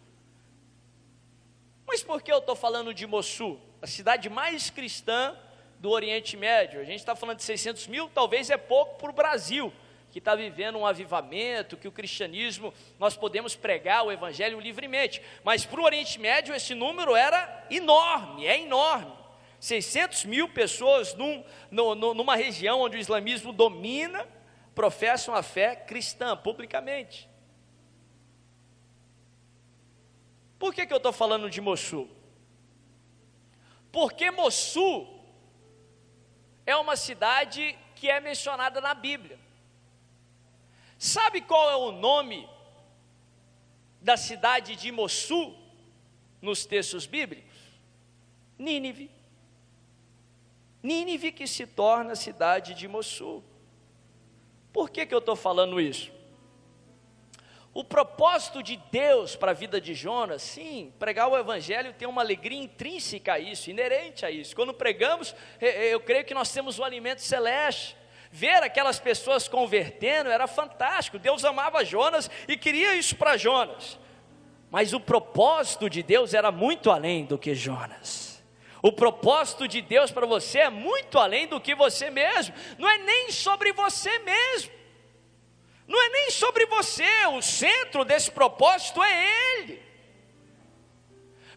Mas 1.88 2.02
por 2.02 2.20
que 2.24 2.32
eu 2.32 2.40
estou 2.40 2.56
falando 2.56 2.92
de 2.92 3.06
Mossul? 3.06 3.60
A 3.80 3.86
cidade 3.86 4.28
mais 4.28 4.72
cristã 4.72 5.38
do 5.80 5.90
Oriente 5.90 6.38
Médio. 6.38 6.80
A 6.80 6.84
gente 6.84 7.00
está 7.00 7.16
falando 7.16 7.38
de 7.38 7.44
600 7.44 7.88
mil, 7.88 8.10
talvez 8.10 8.50
é 8.50 8.58
pouco 8.58 9.00
para 9.00 9.10
o 9.10 9.14
Brasil, 9.14 9.74
que 10.12 10.20
está 10.20 10.36
vivendo 10.36 10.78
um 10.78 10.86
avivamento, 10.86 11.78
que 11.78 11.88
o 11.88 11.92
cristianismo, 11.92 12.74
nós 13.00 13.16
podemos 13.16 13.56
pregar 13.56 14.06
o 14.06 14.12
evangelho 14.12 14.60
livremente. 14.60 15.22
Mas 15.44 15.66
para 15.66 15.80
o 15.80 15.84
Oriente 15.84 16.20
Médio 16.20 16.54
esse 16.54 16.76
número 16.76 17.16
era 17.16 17.66
enorme, 17.70 18.46
é 18.46 18.60
enorme. 18.60 19.14
600 19.60 20.26
mil 20.26 20.50
pessoas 20.50 21.14
num, 21.16 21.44
no, 21.70 21.96
no, 21.96 22.14
numa 22.14 22.36
região 22.36 22.82
onde 22.82 22.98
o 22.98 23.00
islamismo 23.00 23.52
domina, 23.52 24.28
professam 24.74 25.36
a 25.36 25.44
fé 25.44 25.76
cristã 25.76 26.38
publicamente. 26.38 27.30
Por 30.58 30.74
que, 30.74 30.86
que 30.86 30.94
eu 30.94 30.98
estou 30.98 31.12
falando 31.12 31.50
de 31.50 31.60
Mossul? 31.60 32.10
Porque 33.92 34.32
Mossul 34.32 35.19
é 36.70 36.76
uma 36.76 36.96
cidade 36.96 37.78
que 37.96 38.10
é 38.10 38.20
mencionada 38.20 38.80
na 38.80 38.94
Bíblia. 38.94 39.40
Sabe 40.98 41.42
qual 41.42 41.70
é 41.72 41.76
o 41.76 41.92
nome 41.92 42.48
da 44.02 44.16
cidade 44.16 44.76
de 44.76 44.92
Mossul 44.92 45.58
nos 46.42 46.66
textos 46.66 47.06
bíblicos? 47.06 47.58
Nínive. 48.58 49.10
Nínive 50.84 51.32
que 51.32 51.48
se 51.48 51.66
torna 51.66 52.14
a 52.14 52.16
cidade 52.16 52.74
de 52.74 52.88
Mossul. 52.88 53.44
Por 54.72 54.90
que, 54.90 55.06
que 55.06 55.14
eu 55.14 55.20
estou 55.20 55.36
falando 55.36 55.82
isso? 55.82 56.12
O 57.74 57.84
propósito 57.84 58.64
de 58.64 58.78
Deus 58.92 59.36
para 59.36 59.52
a 59.52 59.54
vida 59.54 59.80
de 59.80 59.94
Jonas, 59.94 60.42
sim, 60.42 60.92
pregar 60.98 61.30
o 61.30 61.38
Evangelho 61.38 61.94
tem 61.94 62.08
uma 62.08 62.22
alegria 62.22 62.62
intrínseca 62.62 63.34
a 63.34 63.40
isso, 63.40 63.70
inerente 63.70 64.26
a 64.26 64.32
isso. 64.32 64.56
Quando 64.56 64.74
pregamos, 64.74 65.36
eu 65.62 66.00
creio 66.00 66.26
que 66.26 66.34
nós 66.34 66.52
temos 66.52 66.80
o 66.80 66.84
alimento 66.84 67.22
celeste. 67.22 67.96
Ver 68.32 68.64
aquelas 68.64 69.00
pessoas 69.00 69.48
convertendo 69.48 70.30
era 70.30 70.48
fantástico. 70.48 71.20
Deus 71.20 71.46
amava 71.46 71.86
Jonas 71.86 72.30
e 72.48 72.58
queria 72.58 72.96
isso 72.96 73.16
para 73.16 73.38
Jonas. 73.38 74.00
Mas 74.72 74.94
o 74.94 75.00
propósito 75.00 75.90
de 75.90 76.04
Deus 76.04 76.34
era 76.34 76.52
muito 76.52 76.92
além 76.92 77.26
do 77.26 77.38
que 77.38 77.56
Jonas. 77.56 78.44
O 78.82 78.92
propósito 78.92 79.68
de 79.68 79.82
Deus 79.82 80.10
para 80.12 80.26
você 80.26 80.60
é 80.60 80.70
muito 80.70 81.20
além 81.20 81.48
do 81.48 81.60
que 81.60 81.76
você 81.76 82.10
mesmo, 82.10 82.56
não 82.78 82.90
é 82.90 82.98
nem 82.98 83.30
sobre 83.30 83.74
você 83.74 84.20
mesmo, 84.20 84.72
não 85.90 86.00
é 86.00 86.10
nem 86.10 86.30
sobre 86.30 86.68
você, 86.68 87.10
o 87.34 87.42
centro 87.42 88.06
desse 88.06 88.30
propósito 88.30 89.02
é 89.02 89.58
Ele. 89.58 89.90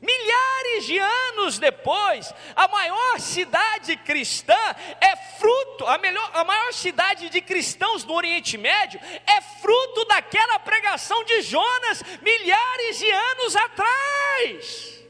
Milhares 0.00 0.86
de 0.86 0.98
anos 0.98 1.58
depois, 1.58 2.32
a 2.56 2.66
maior 2.66 3.20
cidade 3.20 3.94
cristã 3.98 4.58
é 5.00 5.14
fruto, 5.38 5.86
a, 5.86 5.98
melhor, 5.98 6.30
a 6.32 6.42
maior 6.44 6.72
cidade 6.72 7.28
de 7.28 7.42
cristãos 7.42 8.04
do 8.04 8.14
Oriente 8.14 8.56
Médio 8.56 8.98
é 9.26 9.40
fruto 9.60 10.04
daquela 10.06 10.58
pregação 10.58 11.22
de 11.24 11.42
Jonas 11.42 12.02
milhares 12.22 12.98
de 12.98 13.10
anos 13.10 13.54
atrás. 13.54 15.01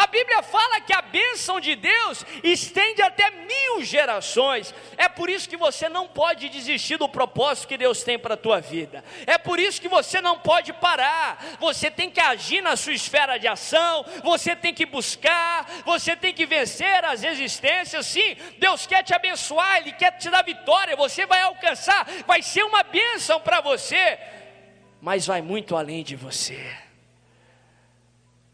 A 0.00 0.06
Bíblia 0.06 0.42
fala 0.42 0.80
que 0.80 0.94
a 0.94 1.02
bênção 1.02 1.60
de 1.60 1.76
Deus 1.76 2.24
estende 2.42 3.02
até 3.02 3.30
mil 3.30 3.84
gerações. 3.84 4.74
É 4.96 5.10
por 5.10 5.28
isso 5.28 5.46
que 5.46 5.58
você 5.58 5.90
não 5.90 6.08
pode 6.08 6.48
desistir 6.48 6.96
do 6.96 7.06
propósito 7.06 7.68
que 7.68 7.76
Deus 7.76 8.02
tem 8.02 8.18
para 8.18 8.32
a 8.32 8.36
tua 8.38 8.62
vida. 8.62 9.04
É 9.26 9.36
por 9.36 9.60
isso 9.60 9.78
que 9.78 9.88
você 9.88 10.22
não 10.22 10.38
pode 10.38 10.72
parar. 10.72 11.58
Você 11.60 11.90
tem 11.90 12.10
que 12.10 12.18
agir 12.18 12.62
na 12.62 12.76
sua 12.76 12.94
esfera 12.94 13.36
de 13.36 13.46
ação. 13.46 14.02
Você 14.24 14.56
tem 14.56 14.72
que 14.72 14.86
buscar. 14.86 15.68
Você 15.84 16.16
tem 16.16 16.32
que 16.32 16.46
vencer 16.46 17.04
as 17.04 17.20
resistências. 17.20 18.06
Sim, 18.06 18.38
Deus 18.58 18.86
quer 18.86 19.02
te 19.02 19.12
abençoar. 19.12 19.82
Ele 19.82 19.92
quer 19.92 20.12
te 20.12 20.30
dar 20.30 20.42
vitória. 20.42 20.96
Você 20.96 21.26
vai 21.26 21.42
alcançar. 21.42 22.06
Vai 22.26 22.40
ser 22.40 22.62
uma 22.62 22.82
bênção 22.82 23.38
para 23.38 23.60
você. 23.60 24.18
Mas 24.98 25.26
vai 25.26 25.42
muito 25.42 25.76
além 25.76 26.02
de 26.02 26.16
você 26.16 26.89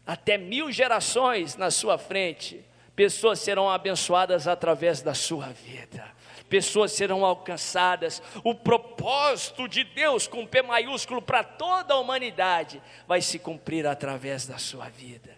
até 0.07 0.37
mil 0.37 0.71
gerações 0.71 1.57
na 1.57 1.69
sua 1.69 1.97
frente, 1.97 2.63
pessoas 2.95 3.39
serão 3.39 3.69
abençoadas 3.69 4.47
através 4.47 5.01
da 5.01 5.13
sua 5.13 5.47
vida, 5.47 6.03
pessoas 6.49 6.93
serão 6.93 7.25
alcançadas. 7.25 8.23
O 8.43 8.55
propósito 8.55 9.67
de 9.67 9.83
Deus, 9.83 10.25
com 10.25 10.47
P 10.47 10.61
maiúsculo, 10.61 11.21
para 11.21 11.43
toda 11.43 11.93
a 11.93 11.99
humanidade, 11.99 12.81
vai 13.05 13.21
se 13.21 13.37
cumprir 13.37 13.85
através 13.85 14.47
da 14.47 14.57
sua 14.57 14.87
vida. 14.89 15.36